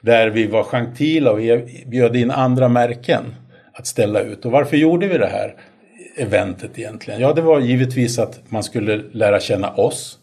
[0.00, 1.38] Där vi var gentila och
[1.86, 3.34] bjöd in andra märken
[3.72, 4.44] att ställa ut.
[4.44, 5.54] Och varför gjorde vi det här
[6.16, 7.20] eventet egentligen?
[7.20, 10.18] Ja, det var givetvis att man skulle lära känna oss.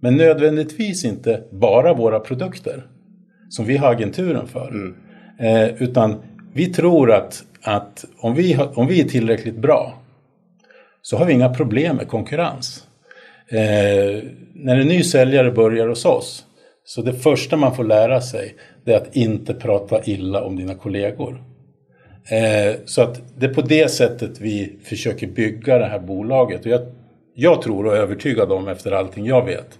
[0.00, 2.86] Men nödvändigtvis inte bara våra produkter
[3.48, 4.68] som vi har agenturen för.
[4.68, 4.94] Mm.
[5.38, 10.02] Eh, utan vi tror att, att om, vi om vi är tillräckligt bra
[11.02, 12.85] så har vi inga problem med konkurrens.
[13.50, 14.22] Eh,
[14.54, 16.44] när en ny säljare börjar hos oss
[16.84, 18.54] så det första man får lära sig
[18.84, 21.42] det är att inte prata illa om dina kollegor.
[22.30, 26.60] Eh, så att det är på det sättet vi försöker bygga det här bolaget.
[26.60, 26.80] Och jag,
[27.34, 29.78] jag tror och är övertygad om efter allting jag vet,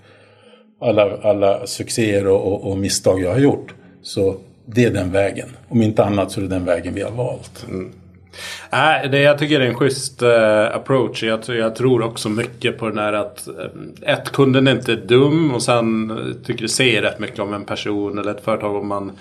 [0.81, 5.49] alla, alla succéer och, och, och misstag jag har gjort, så det är den vägen.
[5.69, 7.67] Om inte annat så är det den vägen vi har valt.
[7.69, 7.93] Mm.
[8.71, 11.23] Nej, det, jag tycker det är en schysst uh, approach.
[11.23, 15.55] Jag, jag, tror också mycket på den här att uh, ett, kunden är inte dum
[15.55, 16.13] och sen
[16.47, 19.13] tycker det säger rätt mycket om en person eller ett företag om man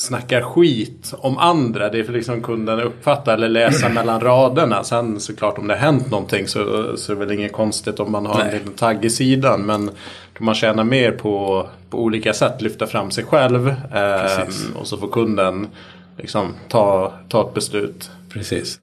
[0.00, 1.88] snackar skit om andra.
[1.88, 4.84] Det är för liksom kunden uppfatta eller läsa mellan raderna.
[4.84, 8.12] Sen såklart om det har hänt någonting så, så är det väl inget konstigt om
[8.12, 8.46] man har Nej.
[8.48, 9.62] en liten tagg i sidan.
[9.62, 9.90] Men
[10.38, 13.68] man tjänar mer på, på olika sätt lyfta fram sig själv.
[13.68, 15.66] Eh, och så får kunden
[16.16, 18.10] liksom ta, ta ett beslut.
[18.28, 18.80] Precis.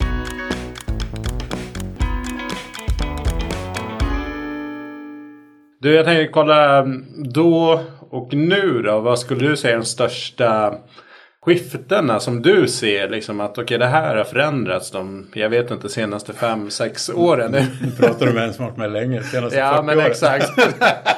[5.80, 9.00] Du, jag tänkte kolla mm, då och nu då.
[9.00, 10.76] Vad skulle du säga är den största
[11.46, 13.10] skiftena som du ser?
[13.10, 17.10] Liksom att okej, okay, det här har förändrats de, jag vet inte, senaste fem, sex
[17.10, 17.52] åren.
[17.52, 20.12] Nu pratar du med en som varit med länge, senaste Ja, men åren.
[20.12, 20.50] exakt.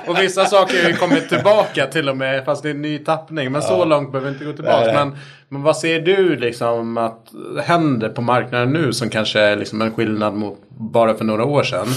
[0.08, 2.98] och vissa saker har ju kommit tillbaka till och med, fast det är en ny
[2.98, 3.52] tappning.
[3.52, 3.68] Men ja.
[3.68, 4.86] så långt behöver vi inte gå tillbaka.
[4.86, 5.06] Nej, nej.
[5.06, 5.18] Men,
[5.50, 7.28] men vad ser du liksom att
[7.64, 11.64] händer på marknaden nu som kanske är liksom en skillnad mot bara för några år
[11.64, 11.88] sedan?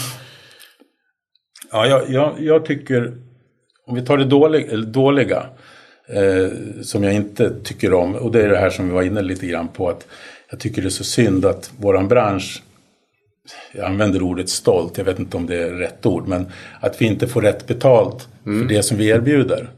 [1.73, 3.13] Ja, jag, jag, jag tycker,
[3.87, 5.47] om vi tar det dåliga, dåliga
[6.13, 6.49] eh,
[6.83, 8.15] som jag inte tycker om.
[8.15, 9.89] Och det är det här som vi var inne lite grann på.
[9.89, 10.07] att
[10.51, 12.63] Jag tycker det är så synd att våran bransch
[13.73, 16.47] jag använder ordet stolt, jag vet inte om det är rätt ord, men
[16.81, 18.61] att vi inte får rätt betalt mm.
[18.61, 19.71] för det som vi erbjuder.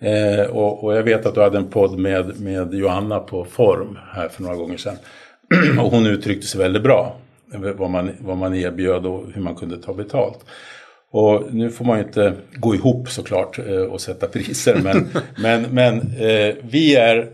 [0.00, 3.98] Eh, och, och, jag vet att du hade en podd med, med Johanna på Form
[4.12, 4.96] här för några gånger sedan.
[5.80, 7.16] och hon uttryckte sig väldigt bra,
[7.76, 10.38] vad man, vad man erbjöd och hur man kunde ta betalt.
[11.10, 15.62] Och nu får man ju inte gå ihop såklart eh, och sätta priser men, men,
[15.62, 17.28] men eh, vi är,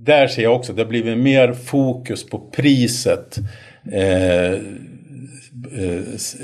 [0.00, 3.38] där ser jag också, det har blivit mer fokus på priset.
[3.92, 4.58] Eh,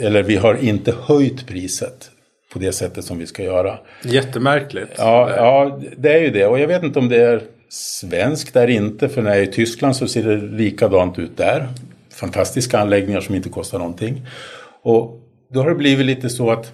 [0.00, 2.10] eller vi har inte höjt priset
[2.52, 3.78] på det sättet som vi ska göra.
[4.04, 4.92] Jättemärkligt.
[4.96, 6.46] Ja, ja, det är ju det.
[6.46, 9.08] Och jag vet inte om det är svenskt där inte.
[9.08, 11.68] För när jag är i Tyskland så ser det likadant ut där.
[12.14, 14.26] Fantastiska anläggningar som inte kostar någonting.
[14.82, 16.72] Och då har det blivit lite så att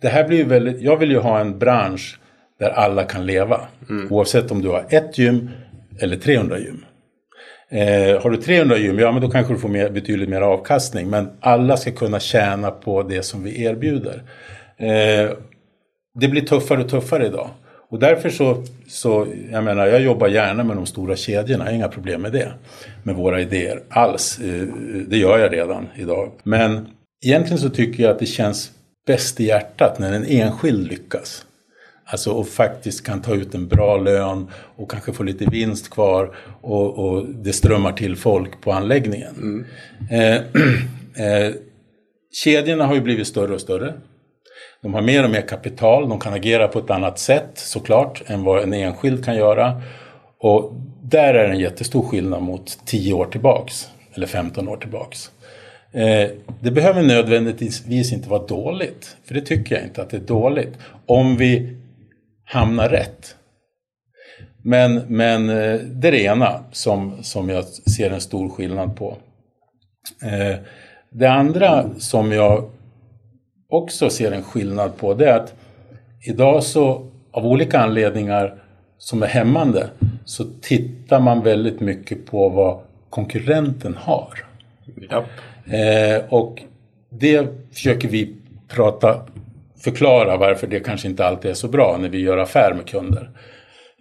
[0.00, 2.20] det här blir väldigt, jag vill ju ha en bransch
[2.58, 3.60] där alla kan leva.
[3.90, 4.12] Mm.
[4.12, 5.50] Oavsett om du har ett gym
[6.00, 6.84] eller 300 gym.
[7.70, 11.10] Eh, har du 300 gym, ja men då kanske du får mer, betydligt mer avkastning.
[11.10, 14.22] Men alla ska kunna tjäna på det som vi erbjuder.
[14.76, 15.30] Eh,
[16.14, 17.50] det blir tuffare och tuffare idag.
[17.90, 21.76] Och därför så, så, jag menar, jag jobbar gärna med de stora kedjorna, jag har
[21.76, 22.52] inga problem med det.
[23.02, 24.38] Med våra idéer alls.
[24.38, 24.66] Eh,
[25.08, 26.30] det gör jag redan idag.
[26.42, 26.86] Men
[27.24, 28.70] Egentligen så tycker jag att det känns
[29.06, 31.44] bäst i hjärtat när en enskild lyckas.
[32.04, 36.36] Alltså och faktiskt kan ta ut en bra lön och kanske få lite vinst kvar
[36.60, 39.34] och, och det strömmar till folk på anläggningen.
[39.36, 39.64] Mm.
[40.10, 40.36] Eh,
[41.26, 41.54] eh,
[42.32, 43.94] kedjorna har ju blivit större och större.
[44.82, 48.44] De har mer och mer kapital, de kan agera på ett annat sätt såklart än
[48.44, 49.82] vad en enskild kan göra.
[50.38, 55.30] Och där är en jättestor skillnad mot 10 år tillbaks, eller 15 år tillbaks.
[55.92, 60.20] Eh, det behöver nödvändigtvis inte vara dåligt, för det tycker jag inte att det är
[60.20, 61.76] dåligt, om vi
[62.44, 63.36] hamnar rätt.
[64.62, 69.16] Men, men eh, det är det ena som, som jag ser en stor skillnad på.
[70.22, 70.56] Eh,
[71.10, 72.70] det andra som jag
[73.68, 75.54] också ser en skillnad på det är att
[76.26, 78.62] idag så av olika anledningar
[78.98, 79.90] som är hämmande
[80.24, 84.44] så tittar man väldigt mycket på vad konkurrenten har.
[85.10, 85.24] Ja.
[85.66, 86.62] Eh, och
[87.10, 88.34] det försöker vi
[88.68, 89.20] prata,
[89.84, 93.30] förklara varför det kanske inte alltid är så bra när vi gör affär med kunder.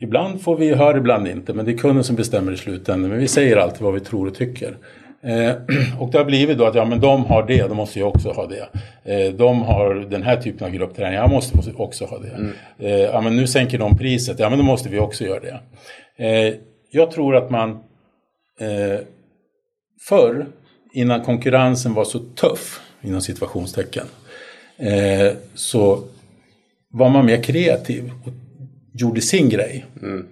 [0.02, 3.10] Ibland får vi höra, ibland inte, men det är kunden som bestämmer i slutändan.
[3.10, 4.78] Men vi säger alltid vad vi tror och tycker.
[5.24, 5.56] Eh,
[6.00, 8.30] och det har blivit då att ja, men de har det, då måste jag också
[8.30, 8.70] ha det.
[9.04, 12.30] Eh, de har den här typen av gruppträning, jag måste också ha det.
[12.30, 12.52] Mm.
[12.80, 15.60] Eh, ja, men nu sänker de priset, ja men då måste vi också göra det.
[16.26, 16.54] Eh,
[16.92, 17.70] jag tror att man
[18.60, 19.00] eh,
[20.10, 20.46] förr
[20.94, 24.06] innan konkurrensen var så tuff, inom situationstecken,
[24.78, 26.04] eh, så
[26.92, 28.32] var man mer kreativ och
[28.94, 29.86] gjorde sin grej.
[30.02, 30.28] Mm.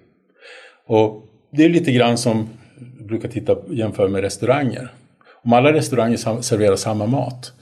[0.86, 2.48] Och det är lite grann som,
[2.98, 4.92] jag brukar titta jämföra med restauranger.
[5.42, 7.52] Om alla restauranger serverar samma mat,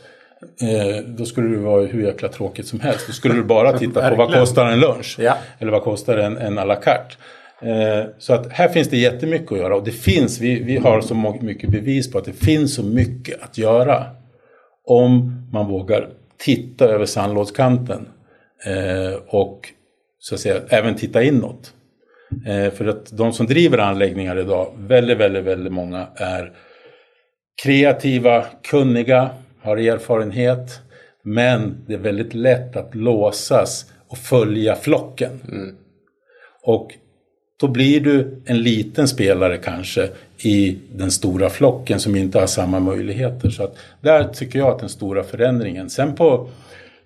[0.60, 3.06] eh, då skulle det vara hur jäkla tråkigt som helst.
[3.06, 5.16] Då skulle du bara titta på vad kostar en lunch?
[5.18, 5.38] Ja.
[5.58, 7.14] Eller vad kostar en, en à la carte?
[7.62, 11.00] Eh, så att här finns det jättemycket att göra och det finns, vi, vi har
[11.00, 14.04] så mycket bevis på att det finns så mycket att göra.
[14.84, 18.08] Om man vågar titta över sandlådskanten
[18.66, 19.68] eh, och
[20.18, 21.72] så att säga även titta inåt.
[22.46, 26.52] Eh, för att de som driver anläggningar idag, väldigt, väldigt, väldigt många är
[27.62, 29.30] kreativa, kunniga,
[29.62, 30.80] har erfarenhet.
[31.22, 35.40] Men det är väldigt lätt att låsas och följa flocken.
[35.48, 35.76] Mm.
[36.62, 36.94] Och
[37.56, 42.80] då blir du en liten spelare kanske i den stora flocken som inte har samma
[42.80, 43.50] möjligheter.
[43.50, 45.90] Så att där tycker jag att den stora förändringen.
[45.90, 46.48] Sen på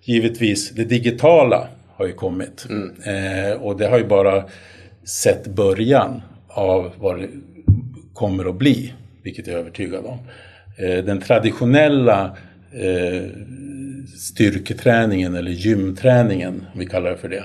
[0.03, 2.67] givetvis det digitala har ju kommit.
[2.69, 2.91] Mm.
[3.05, 4.43] Eh, och det har ju bara
[5.03, 7.27] sett början av vad det
[8.13, 8.93] kommer att bli.
[9.23, 10.17] Vilket jag är övertygad om.
[10.77, 12.37] Eh, den traditionella
[12.71, 13.23] eh,
[14.17, 17.43] styrketräningen eller gymträningen, om vi kallar det för det.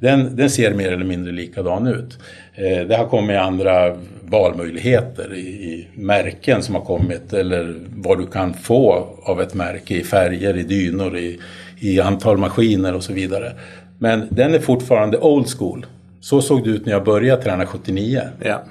[0.00, 2.18] Den, den ser mer eller mindre likadan ut.
[2.54, 8.26] Eh, det har kommit andra valmöjligheter i, i, märken som har kommit eller vad du
[8.26, 11.40] kan få av ett märke i färger, i dynor, i,
[11.78, 13.52] i antal maskiner och så vidare.
[13.98, 15.86] Men den är fortfarande old school.
[16.20, 18.22] Så såg det ut när jag började träna 79.
[18.42, 18.62] Ja.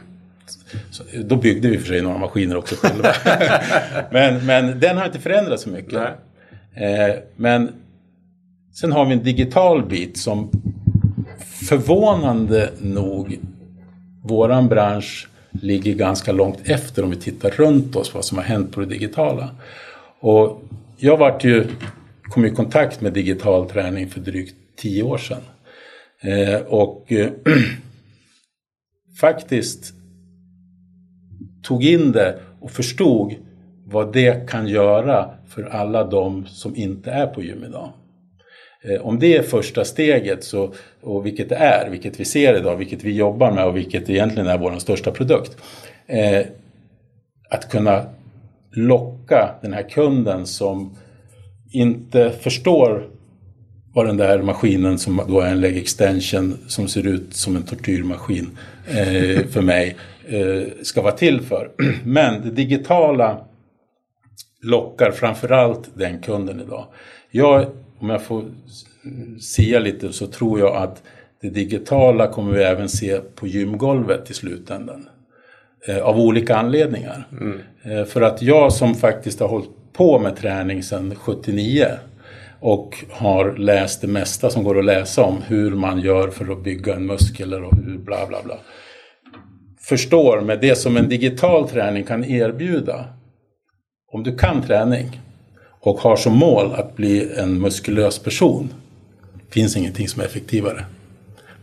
[0.91, 3.13] Så, då byggde vi för sig några maskiner också själva.
[4.11, 5.93] men, men den har inte förändrats så mycket.
[5.93, 6.09] Eh,
[6.79, 7.71] Eh, men
[8.73, 10.49] sen har vi en digital bit som
[11.39, 13.39] förvånande nog
[14.23, 18.71] våran bransch ligger ganska långt efter om vi tittar runt oss vad som har hänt
[18.71, 19.49] på det digitala.
[20.19, 20.63] Och
[20.97, 21.67] jag vart ju,
[22.23, 25.41] kom i kontakt med digital träning för drygt tio år sedan.
[26.21, 27.31] Eh, och eh,
[29.19, 29.93] faktiskt
[31.63, 33.35] tog in det och förstod
[33.89, 37.89] vad det kan göra för alla de som inte är på gym idag.
[38.83, 42.75] Eh, om det är första steget, så, och vilket det är, vilket vi ser idag,
[42.75, 45.57] vilket vi jobbar med och vilket egentligen är vår största produkt.
[46.07, 46.45] Eh,
[47.49, 48.05] att kunna
[48.71, 50.95] locka den här kunden som
[51.71, 53.09] inte förstår
[53.93, 57.63] vad den där maskinen som då är en leg extension som ser ut som en
[57.63, 59.95] tortyrmaskin eh, för mig
[60.27, 61.71] eh, ska vara till för.
[62.03, 63.46] Men det digitala
[64.61, 66.85] lockar framförallt den kunden idag.
[67.31, 67.65] Jag,
[67.99, 68.43] om jag får
[69.39, 71.03] sia lite så tror jag att
[71.41, 75.09] det digitala kommer vi även se på gymgolvet i slutändan.
[75.87, 77.27] Eh, av olika anledningar.
[77.31, 77.59] Mm.
[77.83, 81.87] Eh, för att jag som faktiskt har hållit på med träning sedan 79
[82.59, 86.63] och har läst det mesta som går att läsa om hur man gör för att
[86.63, 88.57] bygga en muskel och hur bla bla bla.
[89.79, 93.05] Förstår med det som en digital träning kan erbjuda.
[94.11, 95.21] Om du kan träning
[95.79, 98.73] och har som mål att bli en muskulös person
[99.49, 100.85] finns ingenting som är effektivare.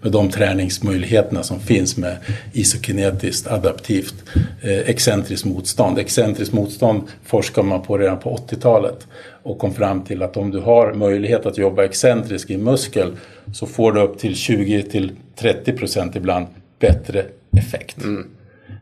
[0.01, 2.17] Med de träningsmöjligheterna som finns med
[2.53, 4.15] isokinetiskt, adaptivt,
[4.63, 5.99] eh, excentriskt motstånd.
[5.99, 9.07] Excentriskt motstånd forskar man på redan på 80-talet
[9.43, 13.13] och kom fram till att om du har möjlighet att jobba excentriskt i muskel
[13.55, 16.47] så får du upp till 20 till 30 procent ibland
[16.79, 17.25] bättre
[17.57, 18.03] effekt.
[18.03, 18.31] Mm.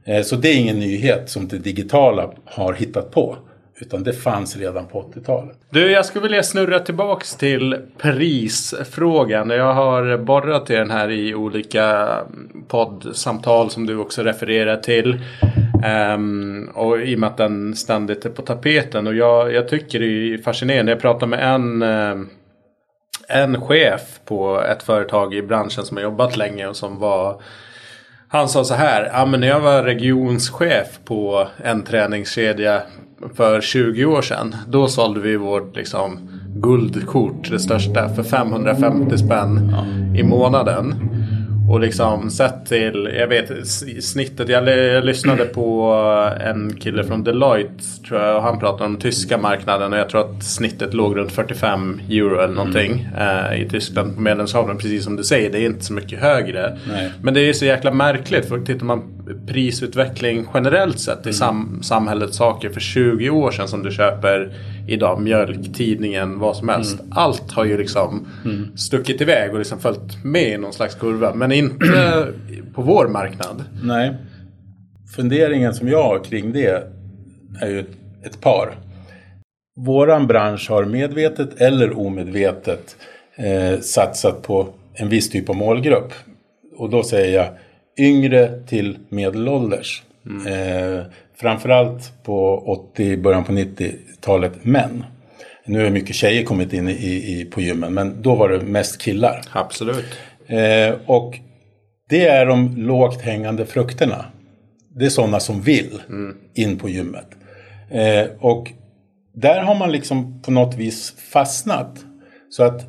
[0.04, 3.36] Eh, så det är ingen nyhet som det digitala har hittat på.
[3.80, 5.56] Utan det fanns redan på 80-talet.
[5.70, 9.50] Du, jag skulle vilja snurra tillbaks till prisfrågan.
[9.50, 15.20] Jag har borrat i den här i olika mm, poddsamtal som du också refererar till.
[16.14, 19.06] Um, och i och med att den ständigt är på tapeten.
[19.06, 20.92] Och jag, jag tycker det är fascinerande.
[20.92, 22.28] Jag pratade med en, ehm,
[23.28, 27.42] en chef på ett företag i branschen som har jobbat länge och som var
[28.32, 32.82] han sa så här, ja men när jag var regionschef på en träningskedja
[33.34, 34.56] för 20 år sedan.
[34.68, 36.18] Då sålde vi vårt liksom,
[36.56, 39.84] guldkort, det största, för 550 spänn ja.
[40.20, 40.94] i månaden.
[41.68, 43.66] Och liksom sett till, jag vet
[44.00, 44.48] snittet.
[44.48, 45.92] Jag, jag, lyssnade på
[46.40, 48.36] en kille från Deloitte tror jag.
[48.36, 49.92] Och han pratade om tyska marknaden.
[49.92, 53.08] Och jag tror att snittet låg runt 45 euro eller någonting.
[53.16, 53.52] Mm.
[53.52, 54.78] Eh, I Tyskland på medlemshavnen.
[54.78, 56.78] Precis som du säger, det är inte så mycket högre.
[56.88, 57.12] Nej.
[57.22, 58.48] Men det är så jäkla märkligt.
[58.48, 59.02] För tittar man
[59.46, 61.32] prisutveckling generellt sett i mm.
[61.32, 64.52] sam samhällets saker för 20 år sedan som du köper
[64.86, 65.22] idag.
[65.22, 67.00] Mjölk, tidningen, vad som helst.
[67.00, 67.12] Mm.
[67.12, 68.76] Allt har ju liksom mm.
[68.76, 71.34] stuckit iväg och liksom följt med i någon slags kurva.
[71.34, 71.86] Men inte
[72.74, 73.64] på vår marknad.
[73.82, 74.14] Nej.
[75.16, 76.88] Funderingen som jag har kring det
[77.60, 77.84] är ju
[78.24, 78.74] ett par.
[79.76, 82.96] Våran bransch har medvetet eller omedvetet
[83.36, 86.12] eh, satsat på en viss typ av målgrupp.
[86.76, 87.48] Och då säger jag
[87.98, 90.02] yngre till medelålders.
[90.26, 90.46] Mm.
[90.46, 91.04] Eh,
[91.34, 92.58] framförallt på
[92.92, 95.04] 80, början på 90-talet män.
[95.66, 96.92] Nu har mycket tjejer kommit in i,
[97.40, 99.42] i, på gymmen men då var det mest killar.
[99.52, 100.04] Absolut.
[100.46, 101.38] Eh, och
[102.08, 104.24] Det är de lågt hängande frukterna.
[104.94, 106.02] Det är sådana som vill
[106.54, 107.26] in på gymmet.
[107.90, 108.72] Eh, och
[109.34, 112.04] där har man liksom på något vis fastnat.
[112.50, 112.86] Så att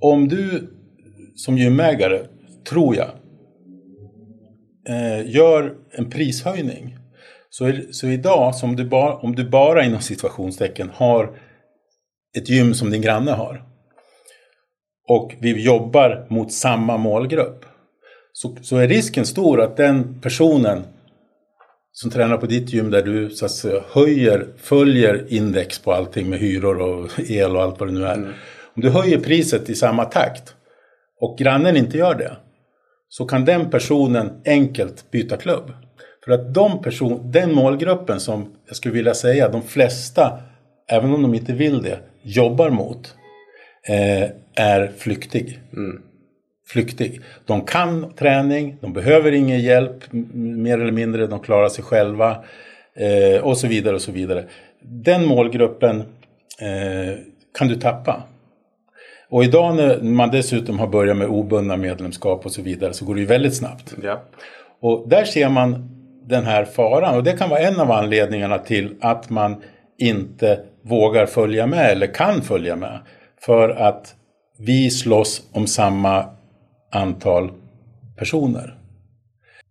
[0.00, 0.70] om du
[1.36, 2.20] som gymägare,
[2.68, 3.10] tror jag,
[4.88, 6.96] eh, gör en prishöjning.
[7.50, 11.30] Så, är, så idag, som du bara, om du bara inom situationstecken har
[12.36, 13.62] ett gym som din granne har.
[15.08, 17.64] Och vi jobbar mot samma målgrupp.
[18.32, 20.82] Så, så är risken stor att den personen
[21.92, 26.30] som tränar på ditt gym där du så att säga, höjer, följer index på allting
[26.30, 28.14] med hyror och el och allt vad det nu är.
[28.14, 28.32] Mm.
[28.76, 30.54] Om du höjer priset i samma takt
[31.20, 32.36] och grannen inte gör det
[33.08, 35.72] så kan den personen enkelt byta klubb.
[36.24, 40.40] För att de person, den målgruppen som jag skulle vilja säga de flesta,
[40.88, 43.14] även om de inte vill det, jobbar mot
[43.88, 45.60] eh, är flyktig.
[45.72, 46.02] Mm.
[46.68, 47.20] Flyktig.
[47.44, 52.44] De kan träning, de behöver ingen hjälp mer eller mindre, de klarar sig själva
[52.96, 54.44] eh, och så vidare och så vidare.
[54.82, 56.00] Den målgruppen
[56.60, 57.18] eh,
[57.58, 58.22] kan du tappa.
[59.30, 63.14] Och idag när man dessutom har börjat med obundna medlemskap och så vidare så går
[63.14, 63.94] det ju väldigt snabbt.
[64.02, 64.22] Ja.
[64.80, 65.90] Och där ser man
[66.26, 69.62] den här faran och det kan vara en av anledningarna till att man
[69.98, 73.00] inte vågar följa med eller kan följa med.
[73.40, 74.14] För att
[74.58, 76.24] vi slåss om samma
[76.92, 77.52] antal
[78.16, 78.78] personer.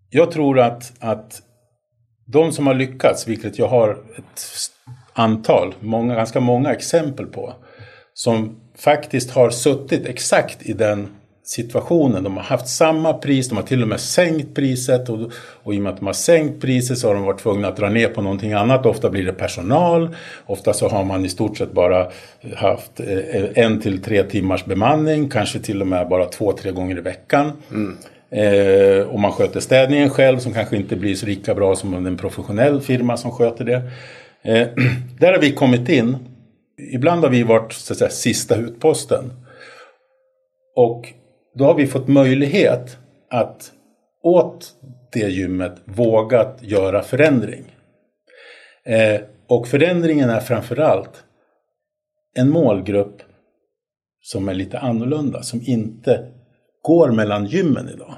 [0.10, 1.42] Jag tror att, att
[2.26, 4.42] de som har lyckats, vilket jag har ett
[5.14, 7.54] antal, många, ganska många exempel på,
[8.14, 11.08] som faktiskt har suttit exakt i den
[11.46, 12.24] situationen.
[12.24, 15.20] De har haft samma pris, de har till och med sänkt priset och,
[15.64, 17.78] och i och med att de har sänkt priset så har de varit tvungna att
[17.78, 18.86] dra ner på någonting annat.
[18.86, 20.16] Ofta blir det personal,
[20.46, 22.08] ofta så har man i stort sett bara
[22.56, 26.98] haft eh, en till tre timmars bemanning, kanske till och med bara två, tre gånger
[26.98, 27.52] i veckan.
[27.72, 27.98] Mm.
[28.30, 32.18] Eh, och man sköter städningen själv som kanske inte blir så lika bra som en
[32.18, 33.82] professionell firma som sköter det.
[34.44, 34.68] Eh,
[35.20, 36.18] där har vi kommit in.
[36.78, 39.32] Ibland har vi varit så att säga, sista utposten.
[40.76, 41.14] Och
[41.56, 42.98] då har vi fått möjlighet
[43.30, 43.72] att
[44.24, 44.74] åt
[45.12, 47.76] det gymmet vågat göra förändring.
[48.86, 51.24] Eh, och förändringen är framförallt
[52.36, 53.22] en målgrupp
[54.22, 56.32] som är lite annorlunda, som inte
[56.82, 58.14] går mellan gymmen idag.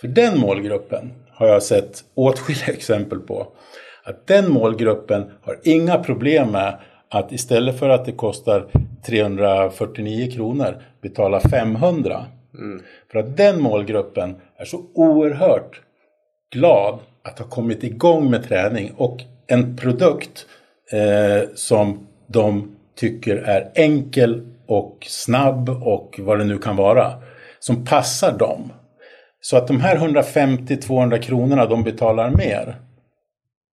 [0.00, 3.46] För den målgruppen har jag sett åtskilliga exempel på.
[4.04, 6.78] Att den målgruppen har inga problem med
[7.18, 8.66] att istället för att det kostar
[9.06, 12.26] 349 kronor betala 500
[12.58, 12.82] Mm.
[13.12, 15.80] För att den målgruppen är så oerhört
[16.52, 20.46] glad att ha kommit igång med träning och en produkt
[20.92, 27.12] eh, som de tycker är enkel och snabb och vad det nu kan vara.
[27.58, 28.72] Som passar dem.
[29.40, 32.76] Så att de här 150-200 kronorna de betalar mer.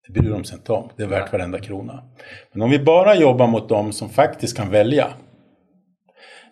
[0.08, 0.90] Det bryr de sig inte om.
[0.98, 2.04] Det är värt varenda krona.
[2.52, 5.08] Men om vi bara jobbar mot dem som faktiskt kan välja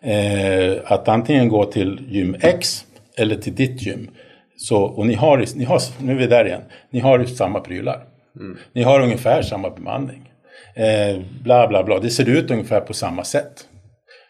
[0.01, 2.85] eh, att antingen gå till gym X
[3.17, 4.09] eller till ditt gym.
[4.57, 8.03] Så, och ni har, ni har, nu är vi där igen, ni har samma prylar.
[8.39, 8.57] Mm.
[8.73, 10.31] Ni har ungefär samma bemanning.
[10.75, 13.67] Eh, bla bla bla, det ser ut ungefär på samma sätt.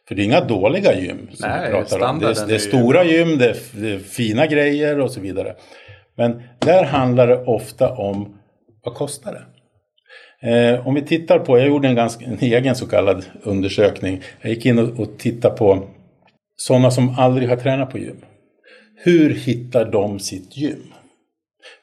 [0.07, 2.19] För det är inga dåliga gym som Nej, vi pratar om.
[2.19, 5.55] Det är, det är stora gym, det är, det är, fina grejer och så vidare.
[6.15, 8.40] Men där handlar det ofta om
[8.83, 9.45] vad kostar det?
[10.43, 14.21] Eh, om vi tittar på, jag gjorde en, ganska, en egen så kallad undersökning.
[14.41, 15.87] Jag gick in och, och tittade på
[16.55, 18.25] sådana som aldrig har tränat på gym.
[18.95, 20.93] Hur hittar de sitt gym?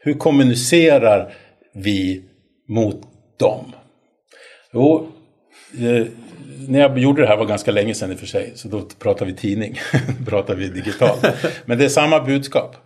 [0.00, 1.32] Hur kommunicerar
[1.74, 2.22] vi
[2.68, 3.00] mot
[3.38, 3.72] dem?
[4.72, 5.08] Jo,
[5.78, 6.06] eh,
[6.68, 8.82] när jag gjorde det här var ganska länge sedan i och för sig, så då
[8.98, 9.78] pratar vi tidning,
[10.26, 11.26] pratar vi digitalt.
[11.64, 12.76] Men det är samma budskap.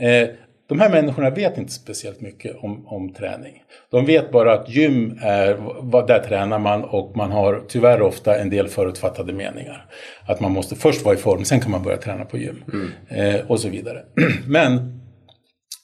[0.00, 0.28] Eh,
[0.70, 3.62] de här människorna vet inte speciellt mycket om, om träning.
[3.90, 8.50] De vet bara att gym är, där tränar man och man har tyvärr ofta en
[8.50, 9.86] del förutfattade meningar.
[10.26, 12.64] Att man måste först vara i form, sen kan man börja träna på gym.
[12.72, 12.90] Mm.
[13.08, 14.04] Eh, och så vidare.
[14.46, 15.00] Men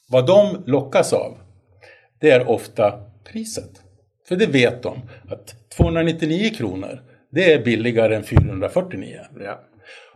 [0.09, 1.37] vad de lockas av,
[2.21, 2.93] det är ofta
[3.31, 3.71] priset.
[4.27, 9.19] För det vet de, att 299 kronor, det är billigare än 449.
[9.39, 9.61] Ja.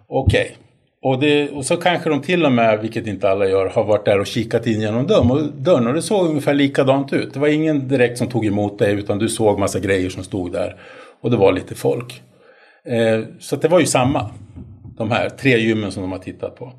[0.07, 0.41] Okej.
[0.41, 0.70] Okay.
[1.03, 4.05] Och, det, och, så kanske de till och med, vilket inte alla gör, har varit
[4.05, 7.33] där och kikat in genom dörren och, dörren och det såg ungefär likadant ut.
[7.33, 10.51] Det var ingen direkt som tog emot dig utan du såg massa grejer som stod
[10.51, 10.75] där.
[11.21, 12.21] Och det var lite folk.
[12.85, 14.29] Eh, så det var ju samma.
[14.97, 16.73] De här tre gymmen som de har tittat på.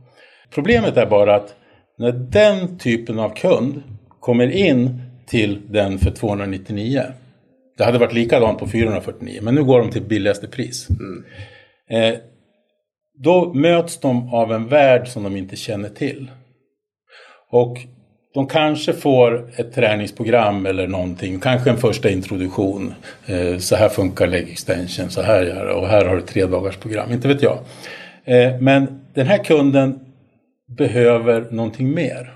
[0.54, 1.54] Problemet är bara att
[1.98, 3.82] när den typen av kund
[4.20, 7.02] kommer in till den för 299.
[7.78, 10.88] Det hade varit likadant på 449 men nu går de till billigaste pris.
[10.90, 11.24] Mm.
[11.90, 12.18] Eh,
[13.18, 16.30] då möts de av en värld som de inte känner till.
[17.50, 17.78] Och
[18.34, 22.94] de kanske får ett träningsprogram eller någonting, kanske en första introduktion.
[23.26, 26.46] Eh, så här funkar leg extension, så här gör det och här har du tre
[26.46, 27.58] dagars program, inte vet jag.
[28.24, 30.00] Eh, men den här kunden
[30.78, 32.32] behöver någonting mer.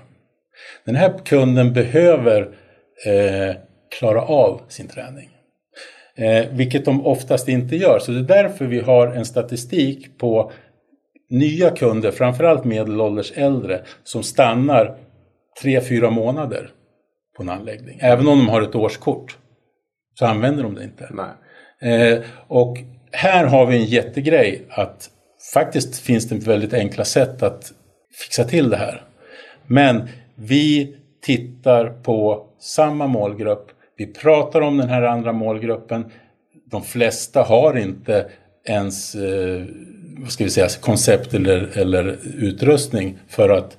[0.85, 2.41] Den här kunden behöver
[3.05, 3.55] eh,
[3.99, 5.29] klara av sin träning.
[6.15, 7.99] Eh, vilket de oftast inte gör.
[7.99, 10.51] Så det är därför vi har en statistik på
[11.29, 14.97] nya kunder, framförallt medelålders äldre, som stannar
[15.63, 16.69] 3-4 månader
[17.37, 17.99] på en anläggning.
[18.01, 19.37] Även om de har ett årskort
[20.13, 21.09] så använder de det inte.
[21.81, 22.77] Eh, och
[23.11, 25.09] här har vi en jättegrej att
[25.53, 27.71] faktiskt finns det väldigt enkla sätt att
[28.25, 29.03] fixa till det här.
[29.67, 33.67] Men vi tittar på samma målgrupp.
[33.97, 36.11] Vi pratar om den här andra målgruppen.
[36.71, 38.29] De flesta har inte
[38.67, 39.65] ens eh,
[40.17, 43.77] vad ska vi säga, koncept eller, eller utrustning för att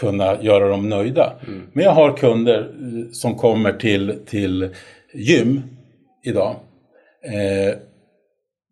[0.00, 1.32] kunna göra dem nöjda.
[1.46, 1.62] Mm.
[1.72, 4.68] Men jag har kunder eh, som kommer till, till
[5.14, 5.62] gym
[6.24, 6.56] idag
[7.24, 7.74] eh,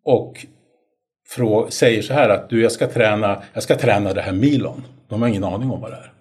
[0.05, 0.46] och
[1.68, 4.82] säger så här att du jag ska träna, jag ska träna det här milon.
[5.09, 6.12] De har ingen aning om vad det är.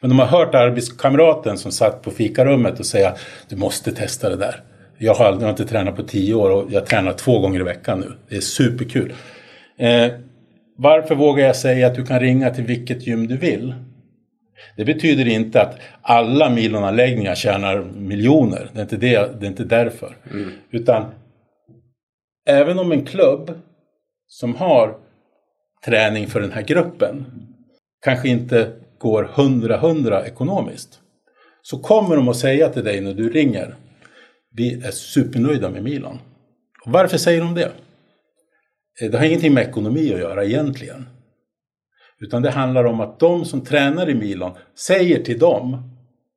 [0.00, 3.14] Men de har hört arbetskamraten som satt på fikarummet och säga
[3.48, 4.62] du måste testa det där.
[4.98, 7.62] Jag har, jag har inte tränat på tio år och jag tränar två gånger i
[7.62, 8.12] veckan nu.
[8.28, 9.12] Det är superkul.
[9.76, 10.12] Eh,
[10.76, 13.74] varför vågar jag säga att du kan ringa till vilket gym du vill?
[14.76, 18.70] Det betyder inte att alla milonanläggningar tjänar miljoner.
[18.72, 20.16] Det är inte, det, det är inte därför.
[20.30, 20.50] Mm.
[20.70, 21.04] Utan
[22.46, 23.58] även om en klubb
[24.26, 24.96] som har
[25.84, 27.26] träning för den här gruppen
[28.04, 30.98] kanske inte går hundra-hundra ekonomiskt.
[31.62, 33.74] Så kommer de att säga till dig när du ringer.
[34.56, 36.18] Vi är supernöjda med Milan.
[36.84, 37.70] Och varför säger de det?
[39.00, 41.06] Eh, det har ingenting med ekonomi att göra egentligen.
[42.20, 45.92] Utan det handlar om att de som tränar i Milan säger till dem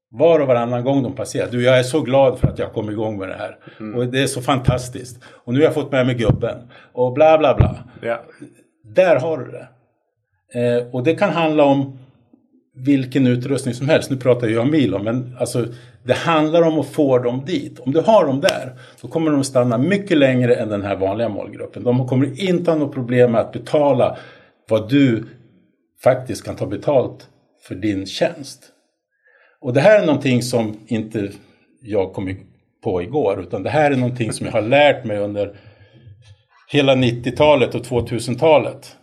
[0.10, 1.52] var och varannan gång de passerar.
[1.52, 3.58] Du, jag är så glad för att jag kom igång med det här.
[3.80, 3.96] Mm.
[3.96, 5.24] Och det är så fantastiskt.
[5.26, 6.58] Och nu har jag fått med mig gubben.
[6.94, 7.84] Och bla bla bla.
[8.02, 8.22] Ja.
[8.84, 9.68] Där har du det.
[10.60, 12.00] Eh, och det kan handla om
[12.76, 14.10] vilken utrustning som helst.
[14.10, 15.66] Nu pratar jag om Milon, men alltså,
[16.06, 17.80] det handlar om att få dem dit.
[17.80, 21.30] Om du har dem där, så kommer de stanna mycket längre än den här vanliga
[21.30, 21.84] målgruppen.
[21.84, 24.18] De kommer inte ha något problem med att betala
[24.70, 25.26] vad du
[26.04, 27.30] faktiskt kan ta betalt
[27.68, 28.64] för din tjänst.
[29.62, 31.32] Och det här är någonting som inte
[31.82, 32.36] jag kom
[32.84, 35.56] på igår, utan det här är någonting som jag har lärt mig under
[36.72, 38.96] hela 90-talet och 2000-talet.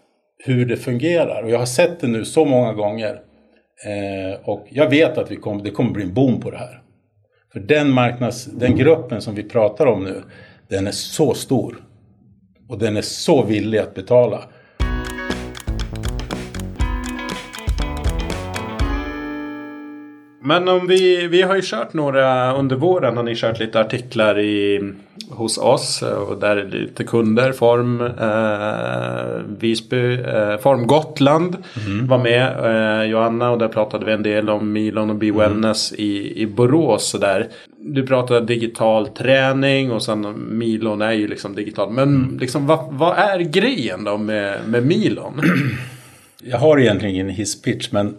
[0.45, 1.43] Hur det fungerar.
[1.43, 3.21] Och jag har sett det nu så många gånger.
[3.87, 6.82] Eh, och jag vet att vi kom, det kommer bli en boom på det här.
[7.53, 10.23] För den marknads, den gruppen som vi pratar om nu,
[10.69, 11.77] den är så stor.
[12.69, 14.45] Och den är så villig att betala.
[20.45, 24.39] Men om vi, vi har ju kört några under våren har ni kört lite artiklar
[24.39, 24.81] i,
[25.31, 27.53] hos oss och där är lite kunder.
[27.53, 32.07] Form eh, Visby, eh, Form Gotland mm.
[32.07, 32.57] var med.
[32.65, 35.75] Eh, Johanna och där pratade vi en del om Milon och Be mm.
[35.97, 37.13] I, i Borås.
[37.21, 37.49] Där.
[37.79, 41.91] Du pratade digital träning och sen Milon är ju liksom digital.
[41.91, 42.39] Men mm.
[42.39, 45.41] liksom, vad, vad är grejen då med, med Milon?
[46.45, 48.15] Jag har egentligen ingen hisspitch men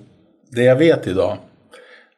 [0.49, 1.37] det jag vet idag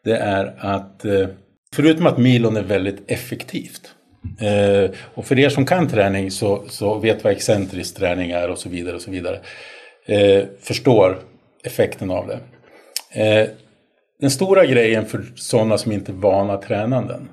[0.05, 1.27] det är att eh,
[1.75, 3.93] förutom att milon är väldigt effektivt
[4.39, 8.59] eh, och för er som kan träning så, så vet vad excentrisk träning är och
[8.59, 9.39] så vidare och så vidare.
[10.05, 11.19] Eh, förstår
[11.63, 12.39] effekten av det.
[14.19, 17.29] Den stora grejen för sådana som inte är vana tränanden,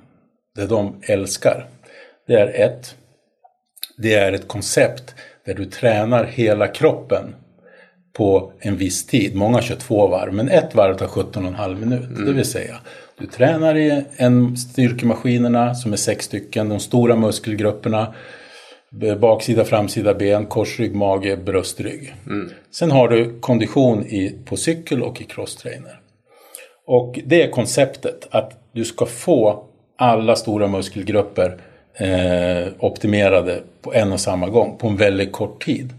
[0.55, 1.67] det de älskar,
[2.27, 2.97] det är ett,
[3.99, 5.15] det är ett koncept
[5.47, 7.35] där du tränar hela kroppen
[8.13, 9.35] på en viss tid.
[9.35, 12.09] Många kör två varv, men ett varv tar 17,5 minut.
[12.11, 12.27] Mm.
[12.27, 12.75] Det vill säga,
[13.19, 18.15] du tränar i en styrkemaskinerna som är sex stycken, de stora muskelgrupperna.
[19.21, 22.15] Baksida, framsida ben, korsrygg, mage, bröstrygg.
[22.27, 22.51] Mm.
[22.71, 26.01] Sen har du kondition i, på cykel och i crosstrainer.
[26.87, 29.65] Och det är konceptet att du ska få
[29.97, 31.61] alla stora muskelgrupper
[31.95, 35.91] eh, optimerade på en och samma gång på en väldigt kort tid.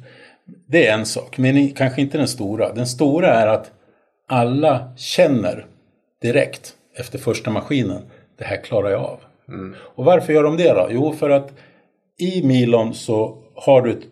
[0.68, 2.74] Det är en sak, men kanske inte den stora.
[2.74, 3.72] Den stora är att
[4.28, 5.66] alla känner
[6.22, 8.02] direkt efter första maskinen,
[8.38, 9.20] det här klarar jag av.
[9.48, 9.76] Mm.
[9.96, 10.88] Och varför gör de det då?
[10.92, 11.54] Jo, för att
[12.20, 14.04] i Milon så har du ett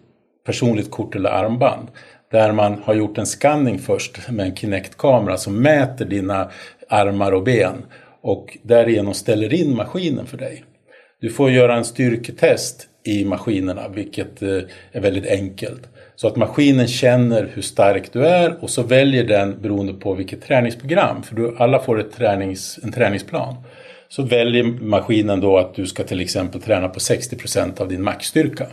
[0.46, 1.88] personligt kort eller armband
[2.32, 6.52] där man har gjort en scanning först med en Kinect-kamera som mäter dina
[6.90, 7.86] armar och ben
[8.22, 10.64] och därigenom ställer in maskinen för dig.
[11.22, 15.88] Du får göra en styrketest i maskinerna, vilket eh, är väldigt enkelt.
[16.16, 20.42] Så att maskinen känner hur stark du är och så väljer den beroende på vilket
[20.42, 23.56] träningsprogram, för du, alla får ett tränings, en träningsplan.
[24.10, 28.68] Så väljer maskinen då att du ska till exempel träna på 60% av din maxstyrka.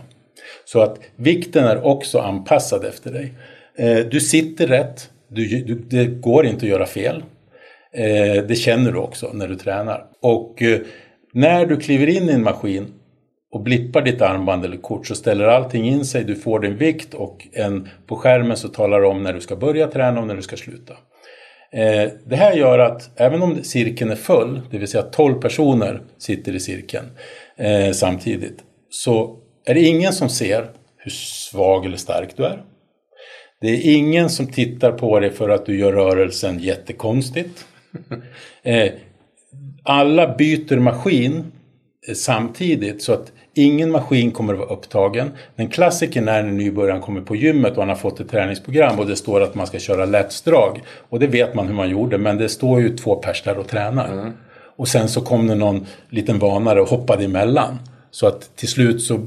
[0.65, 3.33] Så att vikten är också anpassad efter dig.
[3.77, 7.23] Eh, du sitter rätt, du, du, det går inte att göra fel.
[7.93, 10.05] Eh, det känner du också när du tränar.
[10.21, 10.79] Och eh,
[11.33, 12.87] när du kliver in i en maskin
[13.51, 17.13] och blippar ditt armband eller kort så ställer allting in sig, du får din vikt
[17.13, 20.35] och en, på skärmen så talar det om när du ska börja träna och när
[20.35, 20.93] du ska sluta.
[21.71, 26.01] Eh, det här gör att även om cirkeln är full, det vill säga 12 personer
[26.17, 27.05] sitter i cirkeln
[27.57, 32.63] eh, samtidigt, så är det ingen som ser hur svag eller stark du är.
[33.61, 37.65] Det är ingen som tittar på dig för att du gör rörelsen jättekonstigt.
[38.63, 38.91] Eh,
[39.83, 41.51] alla byter maskin
[42.15, 45.31] samtidigt så att ingen maskin kommer att vara upptagen.
[45.55, 49.07] Den klassiken är när nybörjaren kommer på gymmet och han har fått ett träningsprogram och
[49.07, 50.81] det står att man ska köra lättsdrag.
[51.09, 53.67] Och det vet man hur man gjorde men det står ju två pers där och
[53.67, 54.13] tränar.
[54.13, 54.33] Mm.
[54.75, 57.79] Och sen så kom det någon liten vanare och hoppade emellan.
[58.11, 59.19] Så att till slut så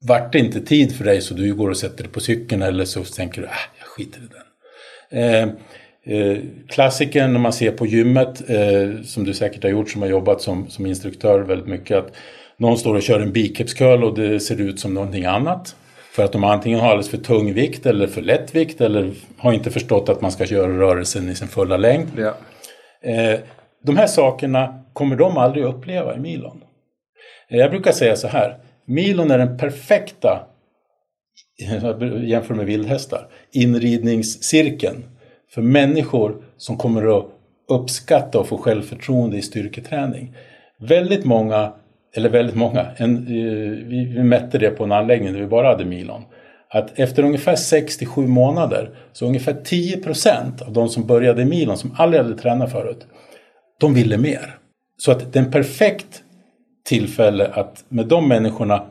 [0.00, 2.84] vart det inte tid för dig så du går och sätter dig på cykeln eller
[2.84, 4.44] så tänker du, äh, jag skiter i den.
[5.10, 5.48] Eh,
[6.06, 6.38] eh,
[6.68, 10.42] klassikern när man ser på gymmet, eh, som du säkert har gjort som har jobbat
[10.42, 12.12] som, som instruktör väldigt mycket, att
[12.56, 15.76] någon står och kör en bikepscurl och det ser ut som någonting annat.
[16.12, 19.52] För att de antingen har alldeles för tung vikt eller för lätt vikt eller har
[19.52, 22.08] inte förstått att man ska göra rörelsen i sin fulla längd.
[22.16, 22.34] Ja.
[23.10, 23.40] Eh,
[23.82, 26.60] de här sakerna kommer de aldrig uppleva i milon.
[27.48, 30.46] Eh, jag brukar säga så här, milon är den perfekta,
[32.22, 35.04] jämför med vildhästar, inridningscirkeln
[35.50, 37.26] för människor som kommer att
[37.68, 40.36] uppskatta och få självförtroende i styrketräning.
[40.78, 41.72] Väldigt många,
[42.16, 45.68] eller väldigt många, en, eh, vi, vi mätte det på en anläggning där vi bara
[45.68, 46.22] hade milon.
[46.70, 51.76] Att efter ungefär 6-7 månader så ungefär 10 procent av de som började i milon
[51.76, 53.06] som aldrig hade tränat förut,
[53.80, 54.58] de ville mer.
[54.98, 56.22] Så att det är en perfekt
[56.84, 58.82] tillfälle att med de människorna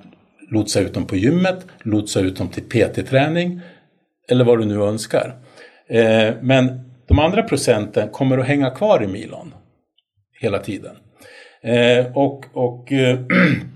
[0.52, 3.62] lotsa ut dem på gymmet, lotsa ut dem till PT-träning
[4.30, 5.36] eller vad du nu önskar.
[5.88, 9.54] Eh, men de andra procenten kommer att hänga kvar i milon
[10.42, 10.96] hela tiden.
[11.64, 13.20] Eh, och och eh,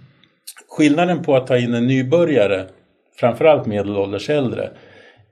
[0.78, 2.66] skillnaden på att ta in en nybörjare,
[3.20, 4.70] framförallt medelålders äldre,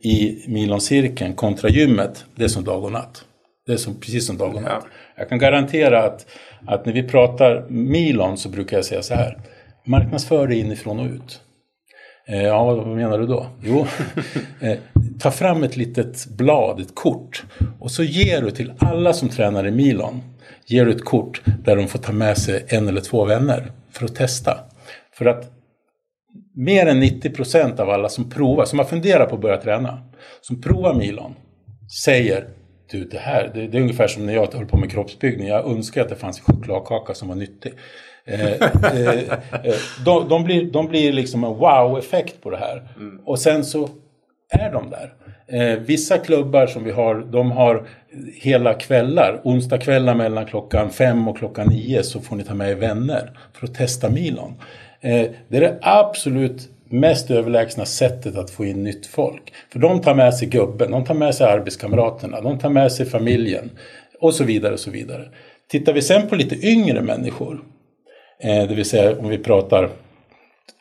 [0.03, 3.25] i miloncirkeln kontra gymmet, det är som dag och natt.
[3.65, 4.85] Det är som, precis som dag och natt.
[5.15, 6.25] Jag kan garantera att,
[6.67, 9.37] att när vi pratar milon så brukar jag säga så här.
[9.85, 11.41] Marknadsför det inifrån och ut.
[12.27, 13.47] Eh, ja, vad menar du då?
[13.63, 13.85] Jo,
[15.19, 17.43] ta fram ett litet blad, ett kort.
[17.79, 20.21] Och så ger du till alla som tränar i milon.
[20.65, 24.05] Ger du ett kort där de får ta med sig en eller två vänner för
[24.05, 24.59] att testa.
[25.13, 25.51] För att
[26.55, 30.01] mer än 90 procent av alla som provar, som har funderat på att börja träna,
[30.41, 31.35] som provar milon,
[32.03, 32.47] säger
[32.91, 35.47] du det här, det, det är ungefär som när jag höll på med kroppsbyggning.
[35.47, 37.73] Jag önskar att det fanns chokladkaka som var nyttig.
[38.25, 39.19] Eh, eh,
[39.63, 42.87] eh, de, de, blir, de blir liksom en wow-effekt på det här.
[42.97, 43.19] Mm.
[43.25, 43.89] Och sen så
[44.49, 45.13] är de där.
[45.47, 47.87] Eh, vissa klubbar som vi har, de har
[48.41, 52.75] hela kvällar, onsdagskvällar mellan klockan fem och klockan nio så får ni ta med er
[52.75, 54.53] vänner för att testa milon.
[55.01, 59.53] Eh, det är det absolut mest överlägsna sättet att få in nytt folk.
[59.71, 63.05] För de tar med sig gubben, de tar med sig arbetskamraterna, de tar med sig
[63.05, 63.71] familjen
[64.19, 65.29] och så vidare och så vidare.
[65.67, 67.63] Tittar vi sen på lite yngre människor,
[68.39, 69.89] eh, det vill säga om vi pratar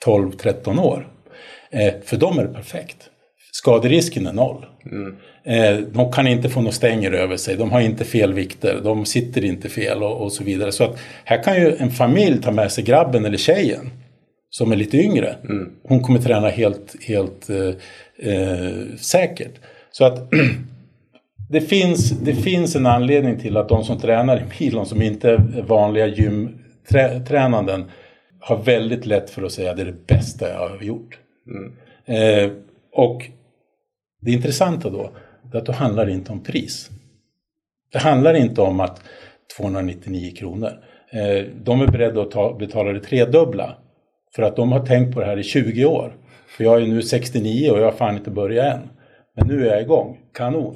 [0.05, 1.09] 12-13 år,
[1.71, 3.11] eh, för dem är det perfekt.
[3.55, 4.67] Skaderisken är noll.
[4.87, 5.17] Mm.
[5.45, 9.05] Eh, de kan inte få några stänger över sig, de har inte fel vikter, de
[9.05, 10.73] sitter inte fel och, och så vidare.
[10.73, 13.91] Så att här kan ju en familj ta med sig grabben eller tjejen
[14.51, 15.37] som är lite yngre.
[15.45, 15.71] Mm.
[15.83, 17.75] Hon kommer träna helt, helt eh,
[18.33, 19.55] eh, säkert.
[19.91, 20.31] Så att
[21.51, 25.31] det finns, det finns en anledning till att de som tränar i milon som inte
[25.31, 27.85] är vanliga gymtränanden
[28.41, 31.19] har väldigt lätt för att säga att det är det bästa jag har gjort.
[31.47, 31.73] Mm.
[32.07, 32.51] Eh,
[32.93, 33.31] och
[34.25, 35.11] det intressanta då
[35.53, 36.91] är att då handlar det inte om pris.
[37.93, 39.03] Det handlar inte om att
[39.59, 40.73] 299 kronor.
[41.13, 43.77] Eh, de är beredda att ta, betala det tredubbla
[44.35, 46.17] för att de har tänkt på det här i 20 år.
[46.57, 48.89] För jag är nu 69 och jag har fan inte börjat än.
[49.37, 50.19] Men nu är jag igång.
[50.35, 50.75] Kanon.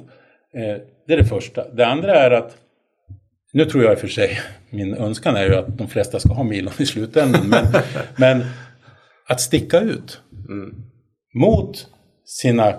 [0.53, 1.69] Eh, det är det första.
[1.69, 2.57] Det andra är att
[3.53, 4.39] nu tror jag i och för sig,
[4.69, 7.49] min önskan är ju att de flesta ska ha milon i slutändan.
[7.49, 7.65] Men,
[8.17, 8.45] men
[9.27, 10.75] att sticka ut mm.
[11.33, 11.87] mot
[12.25, 12.73] sina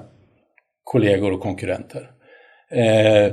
[0.90, 2.10] kollegor och konkurrenter.
[2.70, 3.32] Eh,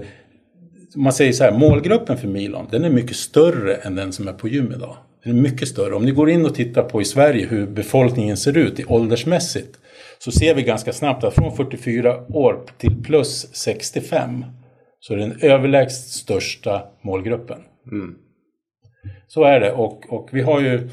[0.96, 4.34] man säger så här, målgruppen för milon den är mycket större än den som är
[4.34, 4.98] på gym idag.
[5.24, 5.96] Den är mycket större.
[5.96, 9.80] Om ni går in och tittar på i Sverige hur befolkningen ser ut i åldersmässigt
[10.20, 14.46] så ser vi ganska snabbt att från 44 år till plus 65
[15.00, 17.60] så är det den överlägset största målgruppen.
[17.92, 18.16] Mm.
[19.28, 20.90] Så är det och, och vi har ju,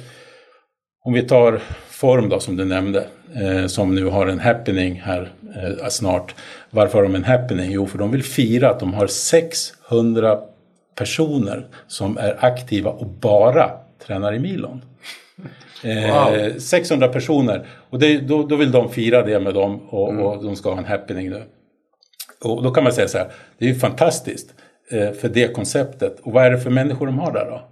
[1.04, 5.32] om vi tar Form då som du nämnde, eh, som nu har en happening här
[5.56, 6.34] eh, snart.
[6.70, 7.70] Varför har de en happening?
[7.70, 10.38] Jo, för de vill fira att de har 600
[10.94, 13.70] personer som är aktiva och bara
[14.06, 14.82] tränar i milon.
[15.84, 16.34] Wow.
[16.34, 17.66] Eh, 600 personer.
[17.90, 20.24] Och det, då, då, vill de fira det med dem och, mm.
[20.24, 21.42] och, de ska ha en happening nu.
[22.44, 23.28] Och då kan man säga så här,
[23.58, 24.54] det är ju fantastiskt
[24.90, 26.20] eh, för det konceptet.
[26.22, 27.62] Och vad är det för människor de har där då?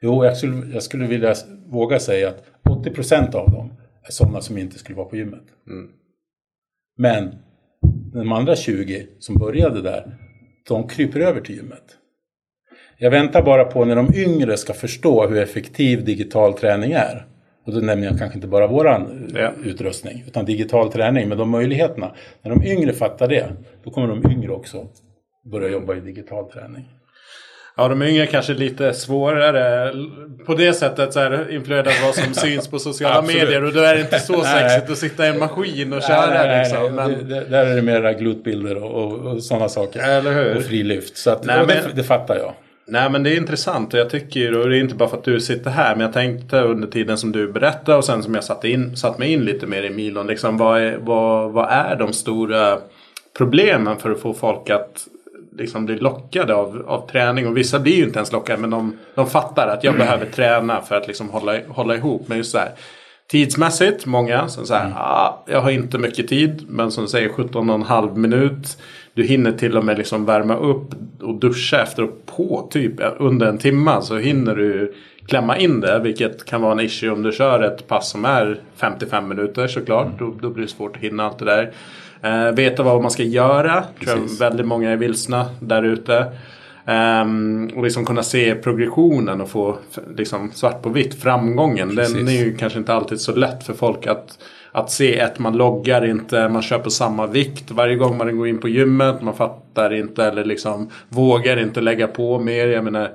[0.00, 1.34] Jo, jag skulle, jag skulle vilja
[1.66, 5.44] våga säga att 80% av dem är sådana som inte skulle vara på gymmet.
[5.68, 5.90] Mm.
[6.96, 7.34] Men
[8.12, 10.16] de andra 20 som började där,
[10.68, 11.98] de kryper över till gymmet.
[12.98, 17.26] Jag väntar bara på när de yngre ska förstå hur effektiv digital träning är.
[17.66, 19.52] Och då nämner jag kanske inte bara våran ja.
[19.64, 22.14] utrustning, utan digital träning med de möjligheterna.
[22.42, 23.52] När de yngre fattar det,
[23.84, 24.88] då kommer de yngre också
[25.44, 26.84] börja jobba i digital träning.
[27.76, 29.92] Ja, de yngre kanske lite svårare
[30.46, 33.80] på det sättet så är influerade av vad som syns på sociala medier och då
[33.80, 36.26] är det inte så sexigt att sitta i en maskin och köra.
[36.26, 36.94] Nej, nej, liksom.
[36.94, 37.28] Men...
[37.28, 40.56] Det, där är det mera glutbilder och, och, och sådana saker.
[40.56, 41.16] Och frilyft.
[41.16, 41.66] Så att, nej, men...
[41.66, 42.54] det, det fattar jag.
[42.86, 45.24] Nej men det är intressant och jag tycker, och det är inte bara för att
[45.24, 48.44] du sitter här, men jag tänkte under tiden som du berättade och sen som jag
[48.44, 51.96] satte, in, satt mig in lite mer i Milon, liksom, vad, är, vad, vad är
[51.96, 52.78] de stora
[53.36, 55.06] problemen för att få folk att
[55.58, 57.46] liksom bli lockade av, av träning.
[57.46, 60.06] Och vissa blir ju inte ens lockade men de, de fattar att jag mm.
[60.06, 62.28] behöver träna för att liksom hålla, hålla ihop.
[62.28, 62.70] Men just så här,
[63.30, 64.96] tidsmässigt, många som säger mm.
[64.96, 66.64] ah, jag har inte mycket tid.
[66.68, 68.78] Men som säger 17,5 minut.
[69.14, 70.88] Du hinner till och med liksom värma upp
[71.22, 73.98] och duscha efter och på typ under en timme.
[74.02, 74.94] Så hinner du
[75.26, 75.98] klämma in det.
[75.98, 80.06] Vilket kan vara en issue om du kör ett pass som är 55 minuter såklart.
[80.06, 80.18] Mm.
[80.18, 81.72] Då, då blir det svårt att hinna allt det där.
[82.24, 83.84] Uh, veta vad man ska göra.
[84.04, 86.26] Tror jag väldigt många är vilsna där ute.
[86.86, 89.78] Um, och liksom kunna se progressionen och få
[90.16, 91.96] liksom, svart på vitt framgången.
[91.96, 92.14] Precis.
[92.14, 94.38] Den är ju kanske inte alltid så lätt för folk att,
[94.72, 95.18] att se.
[95.18, 99.22] Ett, man loggar inte, man på samma vikt varje gång man går in på gymmet.
[99.22, 102.68] Man fattar inte eller liksom vågar inte lägga på mer.
[102.68, 103.10] Jag menar,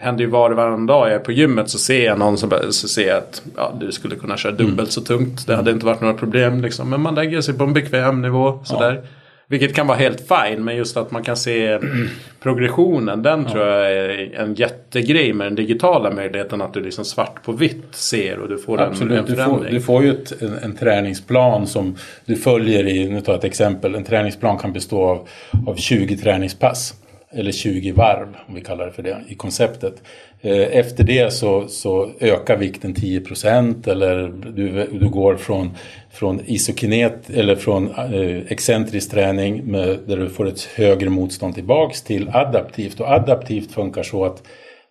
[0.00, 2.52] händer ju var och varannan dag jag är på gymmet så ser jag någon som
[2.70, 4.86] så ser jag att ja, du skulle kunna köra dubbelt mm.
[4.86, 5.46] så tungt.
[5.46, 6.90] Det hade inte varit några problem liksom.
[6.90, 9.00] Men man lägger sig på en bekväm nivå sådär.
[9.02, 9.08] Ja.
[9.46, 11.78] Vilket kan vara helt fine men just att man kan se
[12.42, 13.22] progressionen.
[13.22, 13.50] Den ja.
[13.50, 16.62] tror jag är en jättegrej med den digitala möjligheten.
[16.62, 19.12] Att du liksom svart på vitt ser och du får Absolut.
[19.12, 19.74] en, en förändring.
[19.74, 23.32] Du får, du får ju ett, en, en, träningsplan som du följer i, nu tar
[23.32, 23.94] jag ett exempel.
[23.94, 25.28] En träningsplan kan bestå av,
[25.66, 26.94] av 20 träningspass
[27.32, 30.02] eller 20 varv om vi kallar det för det i konceptet.
[30.40, 35.70] Eh, efter det så, så ökar vikten 10% eller du, du går från,
[36.10, 42.02] från isokinet eller från eh, excentrisk träning med, där du får ett högre motstånd tillbaks
[42.02, 43.00] till adaptivt.
[43.00, 44.42] Och adaptivt funkar så att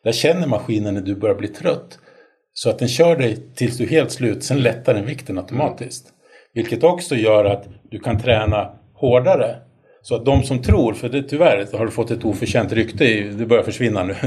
[0.04, 2.00] där känner maskinen när du börjar bli trött.
[2.54, 6.14] Så att den kör dig tills du är helt slut, sen lättar den vikten automatiskt.
[6.54, 9.56] Vilket också gör att du kan träna hårdare
[10.02, 13.46] så att de som tror, för det, tyvärr har du fått ett oförtjänt rykte, det
[13.46, 14.14] börjar försvinna nu.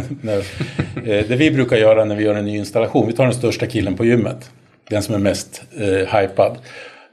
[1.05, 3.67] eh, det vi brukar göra när vi gör en ny installation, vi tar den största
[3.67, 4.51] killen på gymmet.
[4.91, 6.59] Den som är mest eh, hypad.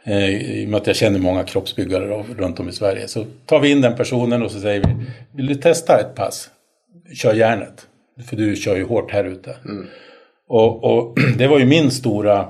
[0.03, 3.07] Eh, I och med att jag känner många kroppsbyggare runt om i Sverige.
[3.07, 5.05] Så tar vi in den personen och så säger vi,
[5.35, 6.49] vill du testa ett pass?
[7.13, 7.87] Kör järnet.
[8.29, 9.55] För du kör ju hårt här ute.
[9.65, 9.87] Mm.
[10.47, 12.47] Och, och det var ju min stora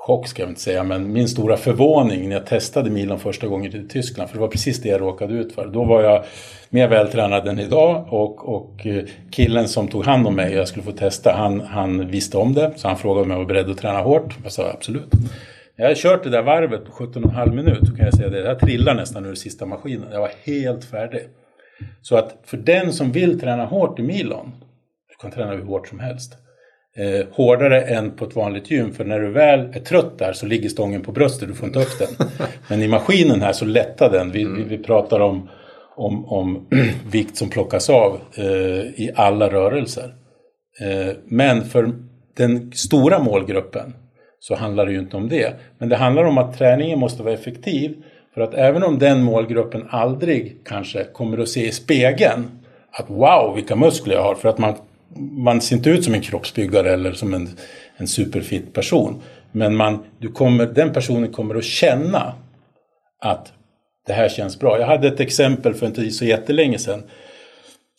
[0.00, 3.76] chock ska jag inte säga, men min stora förvåning när jag testade milen första gången
[3.76, 5.66] i Tyskland, för det var precis det jag råkade ut för.
[5.66, 6.24] Då var jag
[6.70, 10.68] mer vältränad än idag och, och eh, killen som tog hand om mig och jag
[10.68, 13.70] skulle få testa, han, han visste om det, så han frågade om jag var beredd
[13.70, 14.36] att träna hårt.
[14.42, 15.12] Jag sa absolut.
[15.76, 18.40] Jag har kört det där varvet på 17,5 minut, kan jag säga det.
[18.40, 20.08] Jag trillade nästan ur sista maskinen.
[20.12, 21.20] Jag var helt färdig.
[22.02, 24.52] Så att för den som vill träna hårt i milon,
[25.08, 26.36] du kan träna hur hårt som helst
[26.96, 28.92] eh, hårdare än på ett vanligt gym.
[28.92, 31.78] För när du väl är trött där så ligger stången på bröstet, du får inte
[31.78, 32.28] upp den.
[32.68, 34.30] Men i maskinen här så lättar den.
[34.30, 34.56] Vi, mm.
[34.56, 35.48] vi, vi pratar om,
[35.96, 36.68] om, om
[37.10, 38.44] vikt som plockas av eh,
[38.80, 40.14] i alla rörelser.
[40.80, 41.92] Eh, men för
[42.36, 43.94] den stora målgruppen
[44.40, 45.54] så handlar det ju inte om det.
[45.78, 48.02] Men det handlar om att träningen måste vara effektiv.
[48.34, 52.50] För att även om den målgruppen aldrig kanske kommer att se i spegeln
[52.92, 54.34] att wow vilka muskler jag har.
[54.34, 54.74] För att man
[55.16, 57.48] man ser inte ut som en kroppsbyggare eller som en,
[57.96, 59.22] en superfit person.
[59.52, 62.34] Men man, du kommer, den personen kommer att känna
[63.20, 63.52] att
[64.06, 64.78] det här känns bra.
[64.78, 67.02] Jag hade ett exempel för inte så jättelänge sedan.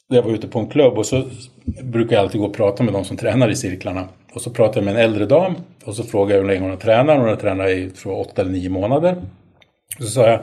[0.08, 1.24] jag var ute på en klubb och så
[1.84, 4.08] brukar jag alltid gå och prata med de som tränar i cirklarna.
[4.34, 5.56] Och så pratade jag med en äldre dam
[5.86, 7.18] och så frågade jag hur länge hon har tränat.
[7.18, 9.16] Hon har tränat i tror åtta eller nio månader.
[10.00, 10.40] Så sa jag,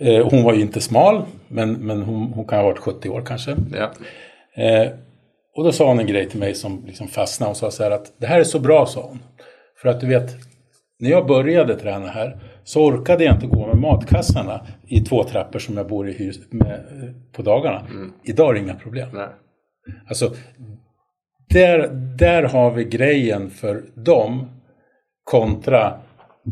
[0.00, 3.22] eh, hon var ju inte smal, men, men hon, hon kan ha varit 70 år
[3.26, 3.56] kanske.
[3.72, 3.92] Ja.
[4.62, 4.90] Eh,
[5.56, 7.48] och då sa hon en grej till mig som liksom fastnade.
[7.48, 9.18] Hon sa så här att det här är så bra, sa hon.
[9.82, 10.36] För att du vet,
[10.98, 15.58] när jag började träna här så orkade jag inte gå med matkassarna i två trappor
[15.58, 16.84] som jag bor i hus med,
[17.32, 17.86] på dagarna.
[18.24, 19.08] Idag är det inga problem.
[19.12, 19.28] Nej.
[20.08, 20.34] Alltså,
[21.48, 21.88] där,
[22.18, 24.50] där har vi grejen för dem
[25.24, 25.98] kontra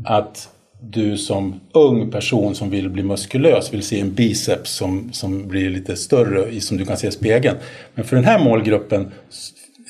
[0.05, 0.54] att
[0.91, 5.71] du som ung person som vill bli muskulös vill se en biceps som, som blir
[5.71, 7.57] lite större som du kan se i spegeln.
[7.95, 9.13] Men för den här målgruppen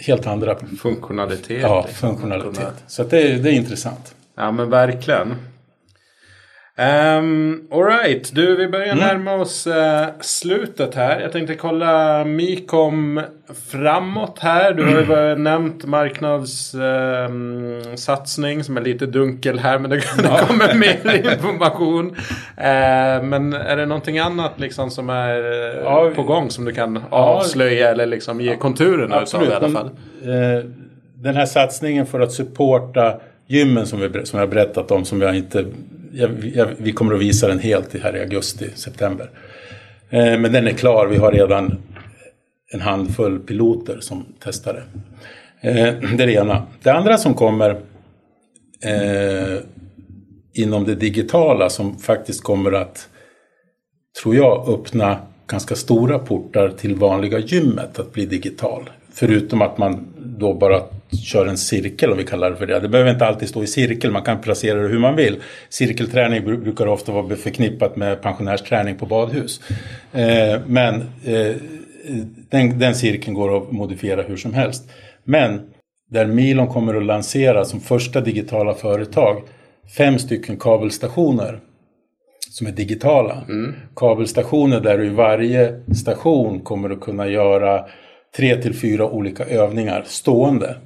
[0.06, 1.62] helt andra Funktionalitet.
[1.62, 2.08] ja, liksom.
[2.08, 2.84] funktionalitet.
[2.86, 4.14] Så det, det är intressant.
[4.36, 5.34] Ja men verkligen.
[6.78, 11.20] Um, Alright, du vi börjar närma oss eh, slutet här.
[11.20, 13.20] Jag tänkte kolla Mikom
[13.70, 14.74] framåt här.
[14.74, 19.78] Du har ju bara nämnt marknadssatsning som är lite dunkel här.
[19.78, 22.16] Men det, det kommer mer information.
[22.56, 26.72] Eh, men är det någonting annat liksom som är eh, Ja, på gång som du
[26.72, 29.90] kan avslöja eller liksom ge konturerna utav i alla fall?
[30.22, 30.74] Men,
[31.14, 35.22] den här satsningen för att supporta gymmen som vi, som jag har berättat om som
[35.22, 35.64] jag inte...
[36.16, 39.30] Jag, jag, vi kommer att visa den helt här i augusti, september.
[40.10, 41.06] Eh, men den är klar.
[41.06, 41.82] Vi har redan
[42.72, 44.82] en handfull piloter som testar det.
[45.68, 46.66] Eh, det är det ena.
[46.82, 47.70] Det andra som kommer
[48.84, 49.58] eh,
[50.54, 53.08] inom det digitala som faktiskt kommer att
[54.22, 58.90] tror jag, öppna ganska stora portar till vanliga gymmet att bli digital.
[59.12, 60.82] Förutom att man då bara
[61.24, 62.80] kör en cirkel om vi kallar det för det.
[62.80, 65.36] Det behöver inte alltid stå i cirkel, man kan placera det hur man vill.
[65.68, 69.60] Cirkelträning bru- brukar ofta vara förknippat med pensionärsträning på badhus.
[70.12, 70.94] Eh, men
[71.24, 71.56] eh,
[72.50, 74.90] den, den cirkeln går att modifiera hur som helst.
[75.24, 75.60] Men
[76.10, 79.42] där Milon kommer att lansera som första digitala företag
[79.96, 81.60] fem stycken kabelstationer
[82.50, 83.44] som är digitala.
[83.96, 87.84] Kabelstationer där du i varje station kommer att kunna göra
[88.36, 90.76] tre till fyra olika övningar stående.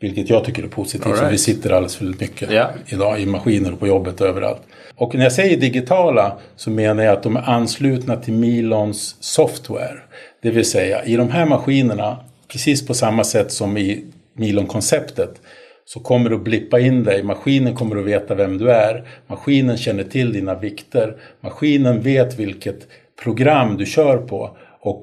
[0.00, 1.32] Vilket jag tycker är positivt, All för right.
[1.34, 2.70] vi sitter alldeles för mycket Ja.
[2.86, 4.62] idag i maskiner och på jobbet och överallt.
[4.96, 9.98] Och när jag säger digitala så menar jag att de är anslutna till Milons software.
[10.42, 12.16] Det vill säga i de här maskinerna,
[12.48, 15.40] precis på samma sätt som i Milon-konceptet,
[15.84, 17.22] så kommer du att blippa in dig.
[17.22, 19.08] Maskinen kommer att veta vem du är.
[19.26, 21.16] Maskinen känner till dina vikter.
[21.40, 22.86] Maskinen vet vilket
[23.22, 25.02] program du kör på och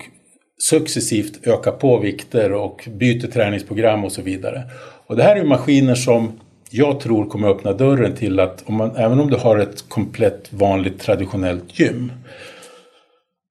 [0.61, 4.63] successivt ökar på vikter och byter träningsprogram och så vidare.
[5.07, 6.39] Och det här är ju maskiner som
[6.69, 10.53] jag tror kommer öppna dörren till att om man, även om du har ett komplett
[10.53, 12.11] vanligt traditionellt gym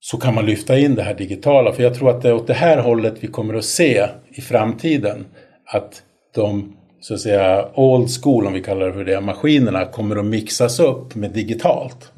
[0.00, 1.72] så kan man lyfta in det här digitala.
[1.72, 4.40] För jag tror att det är åt det här hållet vi kommer att se i
[4.40, 5.24] framtiden
[5.66, 6.02] att
[6.34, 10.24] de så att säga old school, om vi kallar det för det, maskinerna kommer att
[10.24, 12.12] mixas upp med digitalt.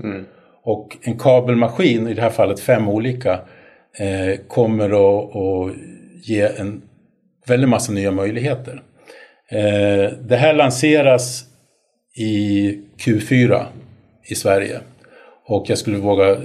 [0.65, 3.41] Och en kabelmaskin, i det här fallet fem olika,
[3.99, 5.77] eh, kommer att, att
[6.23, 6.83] ge en
[7.47, 8.83] väldigt massa nya möjligheter.
[9.49, 11.45] Eh, det här lanseras
[12.15, 12.69] i
[12.99, 13.65] Q4
[14.25, 14.81] i Sverige.
[15.47, 16.37] Och jag skulle våga,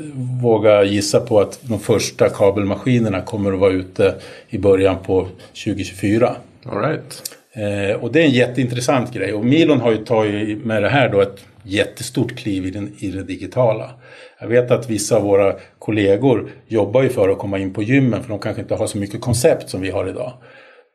[0.41, 4.15] våga gissa på att de första kabelmaskinerna kommer att vara ute
[4.49, 5.27] i början på
[5.65, 6.35] 2024.
[6.65, 7.23] Alright.
[7.53, 9.33] Eh, och det är en jätteintressant grej.
[9.33, 11.39] Och Milon har ju tagit med det här då ett
[11.69, 13.91] jättestort kliv i, den, i det digitala.
[14.39, 18.23] Jag vet att vissa av våra kollegor jobbar ju för att komma in på gymmen
[18.23, 20.33] för de kanske inte har så mycket koncept som vi har idag.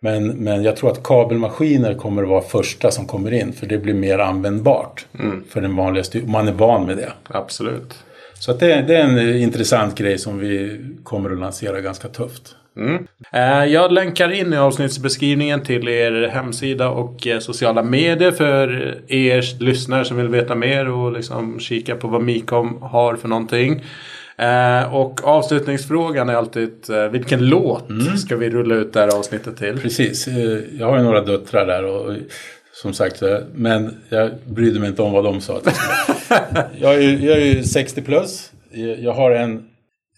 [0.01, 3.79] Men, men jag tror att kabelmaskiner kommer att vara första som kommer in för det
[3.79, 5.07] blir mer användbart
[5.49, 7.13] för den vanliga styr- Man är van med det.
[7.29, 7.95] Absolut.
[8.39, 12.57] Så det, det är en intressant grej som vi kommer att lansera ganska tufft.
[13.33, 19.63] Eh, Jag länkar in i avsnittsbeskrivningen till er hemsida och eh, sociala medier för er
[19.63, 23.85] lyssnare som vill veta mer och liksom kika på vad Mikom har för någonting.
[24.39, 27.85] Eh, Och avslutningsfrågan är alltid eh, vilken låt
[28.19, 29.79] ska vi rulla ut det här avsnittet till?
[29.81, 30.29] Precis,
[30.79, 32.15] jag har ju några döttrar där och
[32.73, 33.23] som sagt,
[33.55, 35.61] men jag brydde mig inte om vad de sa.
[36.79, 38.53] jag är, ju- jag är ju 60 plus,
[38.99, 39.63] jag har en,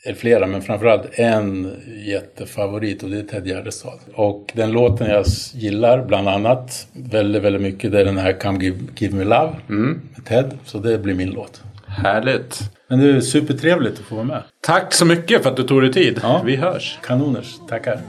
[0.07, 1.73] eller flera, men framförallt en
[2.07, 3.99] jättefavorit och det är Ted Gärdestad.
[4.15, 8.65] Och den låten jag gillar bland annat väldigt, väldigt mycket det är den här Come
[8.65, 11.63] Give, Give Me Love med Ted, så det blir min låt.
[11.87, 12.61] Härligt.
[12.89, 14.43] Men det är supertrevligt att få vara med.
[14.61, 16.21] Tack så mycket för att du tog dig tid.
[16.23, 16.43] Ja.
[16.45, 16.99] Vi hörs.
[17.03, 18.01] Kanoners, tackar.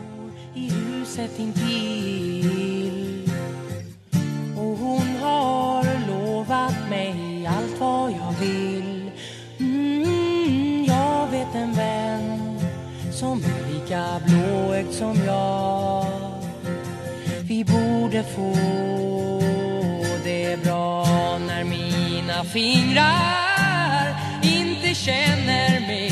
[14.18, 16.06] lilla blåögd som jag.
[17.42, 18.54] Vi borde få
[20.24, 21.06] det bra
[21.48, 26.07] när mina fingrar inte känner mig